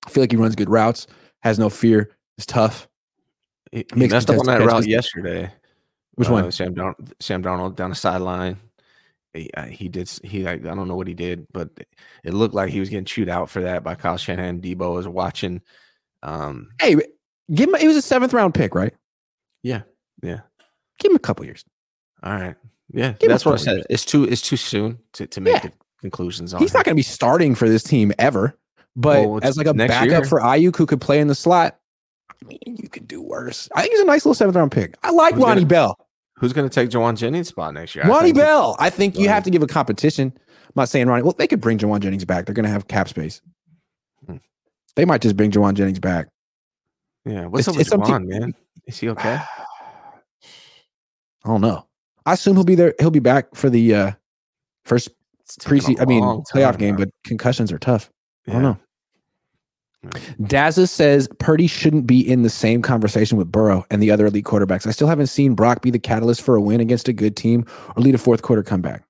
[0.05, 1.07] I feel like he runs good routes,
[1.41, 2.87] has no fear, is tough.
[3.71, 5.51] He, he messed up on that route yesterday.
[6.15, 6.51] Which Uh, one?
[6.51, 8.57] Sam Darn- Sam Darnold down the sideline.
[9.33, 10.09] He, uh, he did.
[10.23, 11.69] He like, I don't know what he did, but
[12.23, 14.59] it looked like he was getting chewed out for that by Kyle Shanahan.
[14.61, 15.61] Debo was watching.
[16.23, 16.95] Um, Hey,
[17.53, 17.75] give him.
[17.75, 18.93] It was a seventh round pick, right?
[19.61, 19.81] yeah,
[20.23, 20.41] yeah.
[20.97, 21.63] Give him a couple years.
[22.23, 22.55] All right.
[22.91, 23.73] Yeah, Give that's what I said.
[23.75, 23.85] years.
[23.91, 24.23] It's too.
[24.23, 25.69] It's too soon to, to make Yeah.
[26.01, 26.61] Conclusions on.
[26.61, 28.57] He's not going to be starting for this team ever,
[28.95, 30.23] but Well, as like a backup year.
[30.25, 31.77] for Aiyuk who could play in the slot,
[32.31, 33.67] I mean, you could do worse.
[33.75, 34.95] I think he's a nice little seventh round pick.
[35.03, 36.07] I like Who's Ronnie gonna- Bell.
[36.37, 38.05] Who's going to take Jauan Jennings' spot next year?
[38.05, 38.77] I Ronnie Bell.
[38.79, 40.31] I think you have to give a competition.
[40.37, 41.23] I'm not saying Ronnie.
[41.23, 42.45] Well, they could bring Jauan Jennings back.
[42.45, 43.41] They're going to have cap space.
[44.25, 44.37] Hmm.
[44.95, 46.27] They might just bring Jauan Jennings back.
[47.25, 47.47] Yeah.
[47.47, 48.53] What's It's- up with Jauan, man?
[48.87, 49.35] Is he okay?
[51.43, 51.85] I don't know.
[52.25, 52.93] I assume he'll be there.
[52.99, 54.11] He'll be back for the uh,
[54.85, 55.18] first It's taken a
[55.57, 56.01] preseason.
[56.01, 58.09] I mean, playoff game, but concussions are tough.
[58.47, 58.69] I don't Yeah.
[58.69, 58.77] know.
[60.41, 64.45] Dazza says Purdy shouldn't be in the same conversation with Burrow and the other elite
[64.45, 64.87] quarterbacks.
[64.87, 67.65] I still haven't seen Brock be the catalyst for a win against a good team
[67.97, 69.03] or lead a fourth quarter comeback.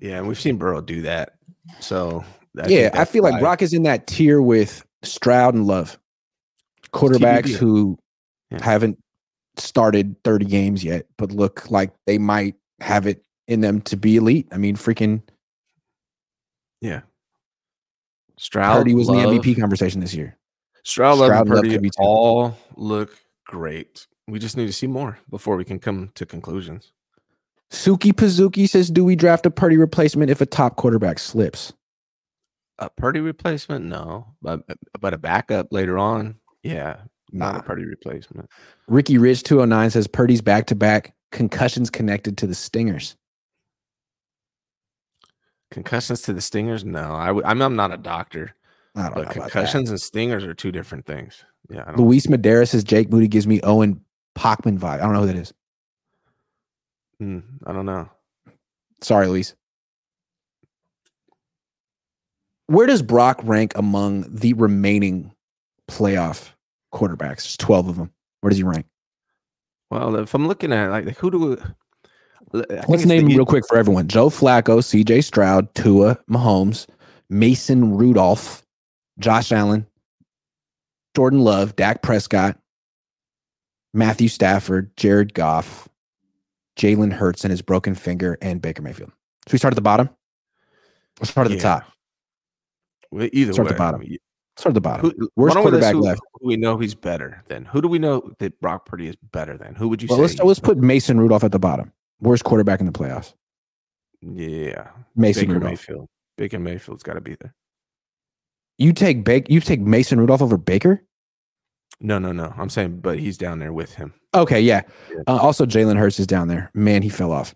[0.00, 1.34] Yeah, and we've seen Burrow do that.
[1.80, 2.24] So
[2.56, 5.98] I yeah, I feel like Brock is in that tier with Stroud and Love,
[6.92, 7.98] quarterbacks who
[8.52, 8.62] Yeah.
[8.62, 8.98] haven't
[9.56, 14.16] started 30 games yet, but look like they might have it in them to be
[14.16, 14.46] elite.
[14.52, 15.22] I mean, freaking
[16.80, 17.02] Yeah.
[18.38, 20.36] Stroud Purdy was Love, in the MVP conversation this year.
[20.84, 24.06] Stroud, Love, Stroud, and Love Purdy could be all look great.
[24.28, 26.92] We just need to see more before we can come to conclusions.
[27.70, 31.72] Suki Pazuki says, "Do we draft a Purdy replacement if a top quarterback slips?"
[32.78, 34.62] A Purdy replacement, no, but
[35.00, 36.98] but a backup later on, yeah,
[37.32, 37.58] not Nah.
[37.58, 37.62] a ah.
[37.62, 38.50] Purdy replacement.
[38.86, 43.16] Ricky Rich 209 says Purdy's back to back concussions connected to the Stingers.
[45.70, 47.14] Concussions to the stingers, no.
[47.14, 48.54] I w- I'm, I'm not a doctor,
[48.94, 49.42] I don't but know.
[49.42, 51.44] concussions and stingers are two different things.
[51.68, 54.00] Yeah, I don't, Luis Medeiros says Jake Moody gives me Owen
[54.36, 54.94] Pockman vibe.
[54.94, 55.52] I don't know who that is.
[57.20, 58.08] mm, I don't know.
[59.02, 59.54] Sorry, Luis.
[62.68, 65.32] Where does Brock rank among the remaining
[65.88, 66.50] playoff
[66.92, 67.42] quarterbacks?
[67.42, 68.12] There's 12 of them.
[68.40, 68.86] Where does he rank?
[69.90, 71.74] Well, if I'm looking at like who do we, I think
[72.52, 74.08] Let's it's the name them E- real quick for everyone.
[74.08, 76.86] Joe Flacco, CJ Stroud, Tua, Mahomes,
[77.28, 78.62] Mason Rudolph,
[79.18, 79.86] Josh Allen,
[81.16, 82.58] Jordan Love, Dak Prescott,
[83.94, 85.88] Matthew Stafford, Jared Goff,
[86.78, 89.10] Jalen Hurts and his broken finger, and Baker Mayfield.
[89.48, 90.08] So we start at the bottom.
[91.20, 91.84] Let's start at the top.
[93.10, 94.00] Well, Either Start way, at the bottom.
[94.02, 94.16] y-
[94.58, 95.10] Start at the bottom.
[95.18, 96.20] Who, Worst we quarterback who, left.
[96.40, 97.64] who we know he's better than?
[97.66, 99.74] Who do we know that Brock Purdy is better than?
[99.74, 100.22] Who would you Well, say?
[100.22, 101.92] let's let's put Mason Rudolph at the bottom.
[102.20, 103.34] Worst quarterback in the playoffs.
[104.20, 105.70] yeah, Mason Baker Rudolph.
[105.70, 106.08] Mayfield.
[106.36, 107.54] Baker Mayfield's got to be there.
[108.78, 109.46] You take Baker.
[109.50, 111.02] You take Mason Rudolph over Baker.
[112.00, 112.52] No, no, no.
[112.56, 114.12] I'm saying, but he's down there with him.
[114.34, 114.82] Okay, yeah.
[115.10, 115.22] Yeah.
[115.26, 116.70] Uh, also, Jalen Hurts is down there.
[116.74, 117.54] Man, he fell off.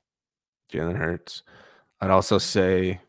[0.72, 1.42] Jalen Hurts.
[2.00, 3.00] I'd also say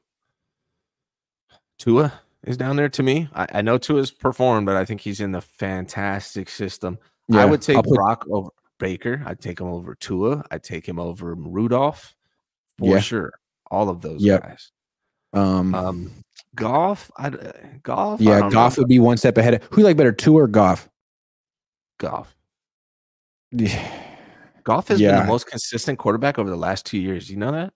[1.79, 2.11] Tua
[2.43, 3.29] is down there to me.
[3.33, 6.97] I, I know Tua's performed, but I think he's in the fantastic system.
[7.33, 8.49] I would take Brock over
[8.81, 9.21] Baker.
[9.25, 10.43] I'd take him over Tua.
[10.51, 12.15] I'd take him over Rudolph
[12.79, 12.99] for Yeah.
[12.99, 13.31] sure.
[13.69, 14.41] All of those Yep.
[14.41, 14.71] guys.
[15.33, 16.11] Um, Um,
[16.55, 17.09] Goff.
[17.15, 17.51] I uh,
[17.83, 18.19] Goff.
[18.19, 18.71] Yeah, know.
[18.77, 19.53] would be one step ahead.
[19.53, 20.89] Of, who you like better, Tua or Goff?
[21.99, 22.35] golf.
[23.51, 24.03] Yeah,
[24.63, 27.29] Goff has been the most consistent quarterback over the last two years.
[27.29, 27.71] You know that?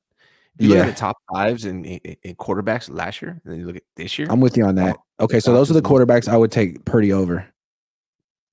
[0.58, 0.86] If you look Yeah.
[0.86, 3.84] at the top fives in, in, in quarterbacks last year, and then you look at
[3.96, 4.28] this year.
[4.32, 4.98] I'm with you on that.
[5.20, 7.46] Okay, so those are the quarterbacks I would take Purdy over.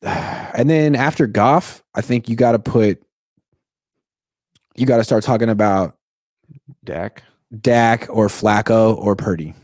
[0.54, 3.02] And then after Goff, I think you got to put,
[4.74, 5.96] you got to start talking about
[6.84, 7.22] Dak.
[7.58, 9.54] Dak or Flacco or Purdy.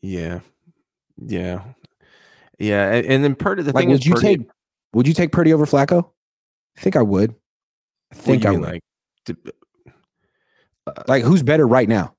[0.00, 0.38] Yeah.
[1.20, 1.62] Yeah.
[2.60, 2.92] Yeah.
[2.92, 4.50] And, and then Purdy, the Like, thing would is, you Purdy, take,
[4.92, 6.10] would you take Purdy over Flacco?
[6.76, 7.34] I think I would.
[8.12, 8.60] I think I would.
[8.60, 8.82] like,
[9.26, 9.36] to-
[10.86, 12.14] uh, Like, who's better right now?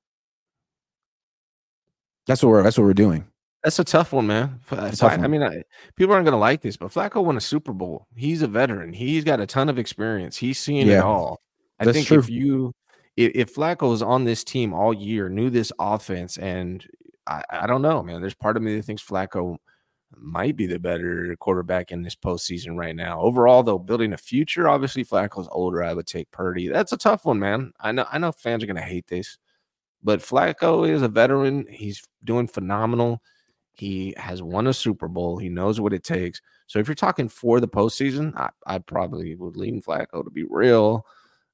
[2.26, 2.62] That's what we're.
[2.62, 3.24] That's what we're doing.
[3.62, 4.60] That's a tough one, man.
[4.68, 5.62] Tough I, I mean, I,
[5.96, 8.06] people aren't going to like this, but Flacco won a Super Bowl.
[8.16, 8.92] He's a veteran.
[8.92, 10.36] He's got a ton of experience.
[10.36, 11.40] He's seen it all.
[11.78, 12.18] I That's think true.
[12.18, 12.74] if you,
[13.16, 16.86] if, if Flacco was on this team all year, knew this offense, and
[17.26, 18.20] I, I don't know, man.
[18.20, 19.56] There's part of me that thinks Flacco
[20.16, 23.20] might be the better quarterback in this postseason right now.
[23.20, 25.82] Overall, though, building a future, obviously Flacco's older.
[25.82, 26.68] I would take Purdy.
[26.68, 27.72] That's a tough one, man.
[27.80, 28.06] I know.
[28.10, 29.38] I know fans are going to hate this,
[30.02, 31.66] but Flacco is a veteran.
[31.70, 33.22] He's doing phenomenal.
[33.72, 35.38] He has won a Super Bowl.
[35.38, 36.40] He knows what it takes.
[36.66, 40.44] So if you're talking for the postseason, I, I probably would lean Flacco to be
[40.44, 41.06] real.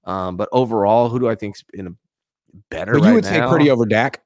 [0.04, 1.90] Um, but overall, who do I think's in a
[2.70, 2.92] better?
[2.92, 3.48] But you right would now?
[3.48, 4.22] Purdy over Dak.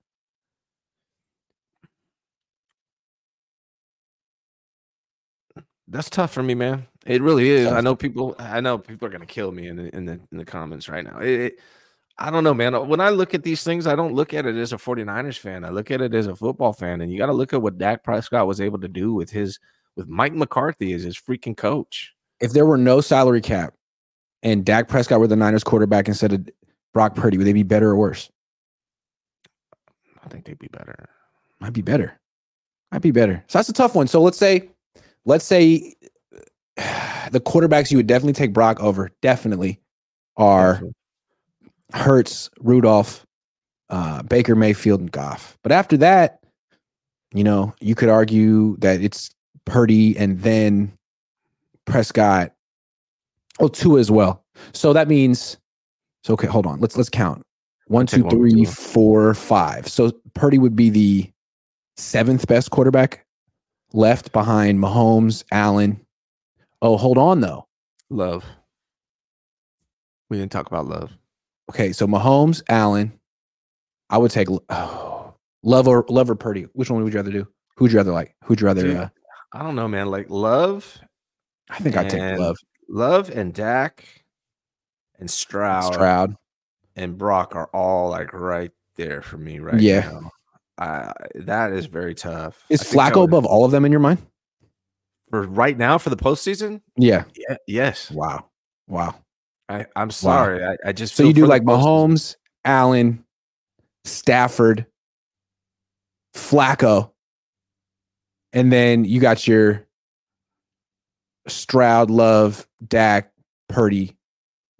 [5.88, 6.86] That's tough for me, man.
[7.04, 7.66] It really is.
[7.66, 8.36] I know people.
[8.38, 11.04] I know people are gonna kill me in the in the in the comments right
[11.04, 11.18] now.
[11.18, 11.58] It, it-
[12.22, 12.74] I don't know, man.
[12.86, 15.64] When I look at these things, I don't look at it as a 49ers fan.
[15.64, 17.78] I look at it as a football fan, and you got to look at what
[17.78, 19.58] Dak Prescott was able to do with his
[19.96, 22.12] with Mike McCarthy as his freaking coach.
[22.40, 23.74] If there were no salary cap
[24.42, 26.46] and Dak Prescott were the Niners quarterback instead of
[26.92, 28.30] Brock Purdy, would they be better or worse?
[30.22, 31.08] I think they'd be better.
[31.58, 32.20] Might be better.
[32.92, 33.42] Might be better.
[33.48, 34.06] So that's a tough one.
[34.06, 34.68] So let's say,
[35.24, 35.94] let's say
[36.76, 39.80] the quarterbacks you would definitely take Brock over, definitely
[40.36, 40.94] are Definitely.
[41.94, 43.26] Hurts, Rudolph,
[43.88, 45.58] uh, Baker Mayfield, and Goff.
[45.62, 46.40] But after that,
[47.32, 49.30] you know, you could argue that it's
[49.64, 50.92] Purdy and then
[51.84, 52.52] Prescott.
[53.58, 54.44] Oh, Tua as well.
[54.72, 55.58] So that means
[56.24, 56.80] so okay, hold on.
[56.80, 57.42] Let's let's count.
[57.86, 58.70] One, two, one, three, two.
[58.70, 59.88] four, five.
[59.88, 61.30] So Purdy would be the
[61.96, 63.24] seventh best quarterback
[63.92, 66.00] left behind Mahomes, Allen.
[66.82, 67.66] Oh, hold on though.
[68.10, 68.44] Love.
[70.28, 71.16] We didn't talk about love.
[71.70, 73.12] Okay, so Mahomes, Allen.
[74.10, 76.62] I would take oh, Love or Love or Purdy.
[76.72, 77.46] Which one would you rather do?
[77.76, 78.34] Who'd you rather like?
[78.44, 78.82] Who'd you rather?
[78.82, 79.08] Dude, Uh,
[79.52, 80.10] I don't know, man.
[80.10, 80.98] Like love,
[81.68, 82.56] I think I'd take Love.
[82.88, 84.04] love, and Dak,
[85.20, 86.34] and Stroud, Stroud.
[86.96, 90.10] and Brock are all like right there for me right Yeah.
[90.10, 90.30] now.
[90.76, 92.64] I that is very tough.
[92.68, 94.18] Is Flacco would- above all of them in your mind?
[95.30, 96.80] for right now for the postseason?
[96.96, 97.22] Yeah.
[97.36, 98.10] Yeah, yes.
[98.10, 98.46] Wow.
[98.88, 99.14] Wow.
[99.70, 100.64] I, I'm sorry.
[100.64, 103.24] I, I just So you do like Mahomes, Allen,
[104.04, 104.84] Stafford,
[106.34, 107.12] Flacco,
[108.52, 109.86] and then you got your
[111.46, 113.32] Stroud, Love, Dak,
[113.68, 114.16] Purdy.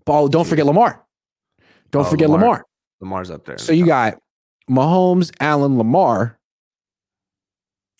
[0.04, 0.26] Ball.
[0.28, 1.04] Don't forget Lamar.
[1.92, 2.42] Don't Oh, forget Lamar.
[2.48, 2.66] Lamar.
[3.00, 3.58] Lamar's up there.
[3.58, 4.18] So you got
[4.68, 6.38] Mahomes, Allen, Lamar,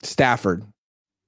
[0.03, 0.65] Stafford,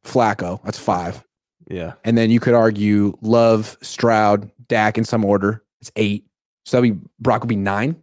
[0.04, 0.60] Flacco.
[0.64, 1.22] That's five.
[1.68, 1.94] Yeah.
[2.04, 5.62] And then you could argue Love, Stroud, Dak in some order.
[5.80, 6.26] It's eight.
[6.64, 8.02] So that'd be Brock would be nine.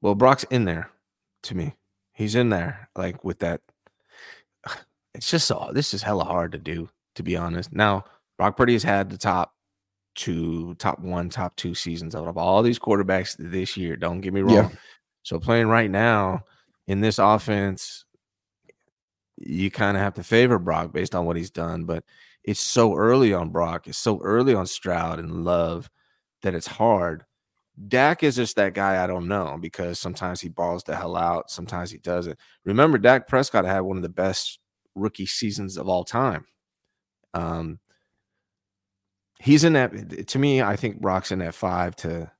[0.00, 0.90] Well, Brock's in there
[1.44, 1.74] to me.
[2.12, 3.60] He's in there, like with that.
[5.14, 7.70] It's just so this is hella hard to do, to be honest.
[7.70, 8.06] Now,
[8.38, 9.52] Brock Purdy has had the top
[10.14, 13.96] two, top one, top two seasons out of all these quarterbacks this year.
[13.96, 14.54] Don't get me wrong.
[14.54, 14.68] Yeah.
[15.22, 16.44] So playing right now
[16.86, 18.06] in this offense,
[19.36, 22.04] you kind of have to favor Brock based on what he's done, but
[22.44, 23.86] it's so early on Brock.
[23.86, 25.90] It's so early on Stroud and Love
[26.42, 27.24] that it's hard.
[27.88, 31.50] Dak is just that guy I don't know because sometimes he balls the hell out,
[31.50, 32.38] sometimes he doesn't.
[32.64, 34.58] Remember, Dak Prescott had one of the best
[34.94, 36.44] rookie seasons of all time.
[37.32, 37.78] Um,
[39.38, 40.60] he's in that to me.
[40.60, 42.30] I think Brock's in that five to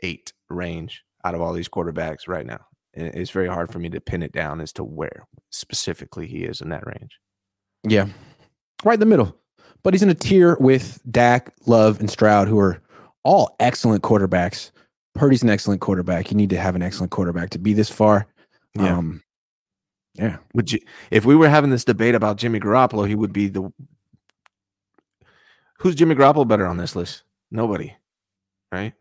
[0.00, 2.60] eight range out of all these quarterbacks right now.
[2.94, 6.44] And it's very hard for me to pin it down as to where specifically he
[6.44, 7.18] is in that range.
[7.82, 8.06] Yeah.
[8.84, 9.36] Right in the middle.
[9.82, 12.80] But he's in a tier with Dak, Love, and Stroud, who are
[13.22, 14.70] all excellent quarterbacks.
[15.14, 16.30] Purdy's an excellent quarterback.
[16.30, 18.26] You need to have an excellent quarterback to be this far.
[18.74, 18.96] Yeah.
[18.96, 19.22] Um,
[20.14, 20.38] yeah.
[20.54, 20.80] Would you,
[21.10, 23.72] if we were having this debate about Jimmy Garoppolo, he would be the
[25.78, 27.22] who's Jimmy Garoppolo better on this list?
[27.50, 27.94] Nobody,
[28.72, 28.94] right?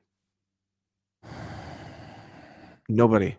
[2.89, 3.37] Nobody,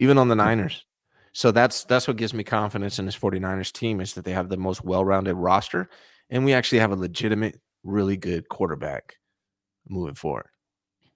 [0.00, 0.84] even on the Niners.
[1.32, 4.48] So that's that's what gives me confidence in this 49ers team is that they have
[4.48, 5.88] the most well-rounded roster
[6.30, 9.16] and we actually have a legitimate, really good quarterback
[9.88, 10.48] moving forward.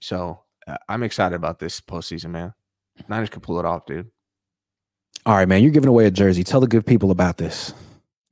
[0.00, 2.54] So uh, I'm excited about this postseason, man.
[3.08, 4.10] Niners could pull it off, dude.
[5.24, 5.62] All right, man.
[5.62, 6.44] You're giving away a jersey.
[6.44, 7.74] Tell the good people about this.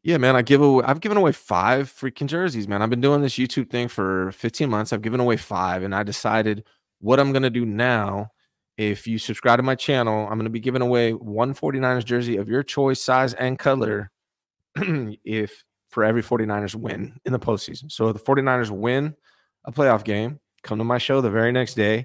[0.02, 0.34] Yeah, man.
[0.34, 2.82] I give away, I've given away five freaking jerseys, man.
[2.82, 4.92] I've been doing this YouTube thing for 15 months.
[4.92, 6.64] I've given away five, and I decided
[7.00, 8.30] what I'm gonna do now.
[8.80, 12.48] If you subscribe to my channel, I'm gonna be giving away one 49ers jersey of
[12.48, 14.10] your choice, size, and color.
[14.74, 17.92] if for every 49ers win in the postseason.
[17.92, 19.14] So if the 49ers win
[19.66, 21.98] a playoff game, come to my show the very next day.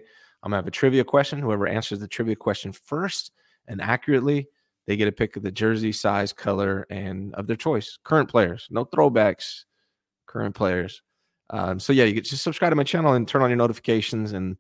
[0.43, 1.39] I'm gonna have a trivia question.
[1.39, 3.31] Whoever answers the trivia question first
[3.69, 4.49] and accurately,
[4.85, 7.97] they get a pick of the jersey size, color, and of their choice.
[8.03, 9.63] Current players, no throwbacks.
[10.25, 11.01] Current players.
[11.51, 14.57] Um, so yeah, you just subscribe to my channel and turn on your notifications, and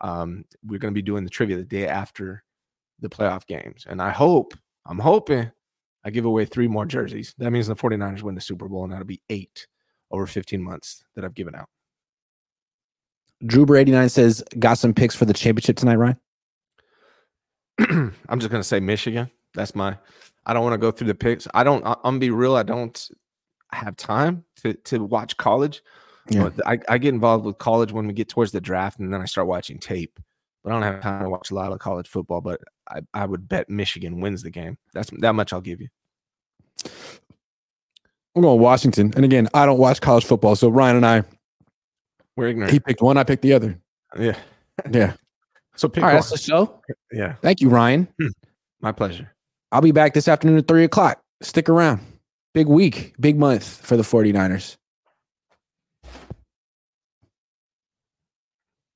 [0.00, 2.44] um, we're going to be doing the trivia the day after
[3.00, 3.86] the playoff games.
[3.88, 4.54] And I hope,
[4.86, 5.50] I'm hoping,
[6.04, 7.34] I give away three more jerseys.
[7.38, 9.66] That means the 49ers win the Super Bowl, and that'll be eight
[10.10, 11.68] over 15 months that I've given out.
[13.44, 16.16] Drewber89 says, got some picks for the championship tonight, Ryan?
[18.28, 19.30] I'm just going to say Michigan.
[19.54, 19.96] That's my.
[20.46, 21.46] I don't want to go through the picks.
[21.54, 21.84] I don't.
[21.86, 22.56] I'm gonna be real.
[22.56, 23.08] I don't
[23.72, 25.82] have time to to watch college.
[26.30, 26.48] Yeah.
[26.48, 29.20] But I, I get involved with college when we get towards the draft, and then
[29.20, 30.18] I start watching tape.
[30.62, 32.40] But I don't have time to watch a lot of college football.
[32.40, 34.76] But I, I would bet Michigan wins the game.
[34.92, 35.88] That's that much I'll give you.
[38.34, 39.12] I'm going Washington.
[39.16, 40.54] And again, I don't watch college football.
[40.54, 41.24] So Ryan and I,
[42.36, 42.72] We're ignorant.
[42.72, 43.78] he picked one, I picked the other.
[44.18, 44.36] yeah.
[44.90, 45.14] Yeah.
[45.74, 46.80] So pick All right, that's the show.
[47.12, 47.34] Yeah.
[47.42, 48.06] Thank you, Ryan.
[48.20, 48.28] Hmm.
[48.80, 49.32] My pleasure.
[49.72, 51.20] I'll be back this afternoon at three o'clock.
[51.42, 52.00] Stick around.
[52.54, 54.76] Big week, big month for the 49ers.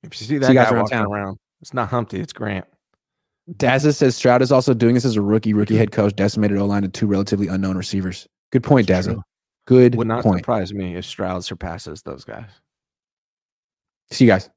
[0.03, 1.07] If you see that you guys guy around walking town.
[1.07, 2.67] around, it's not Humpty, it's Grant.
[3.51, 5.53] Dazza says Stroud is also doing this as a rookie.
[5.53, 8.27] Rookie head coach decimated O line to two relatively unknown receivers.
[8.51, 9.21] Good point, Dazza.
[9.67, 10.41] Good Would not point.
[10.41, 12.51] surprise me if Stroud surpasses those guys.
[14.11, 14.51] See you guys.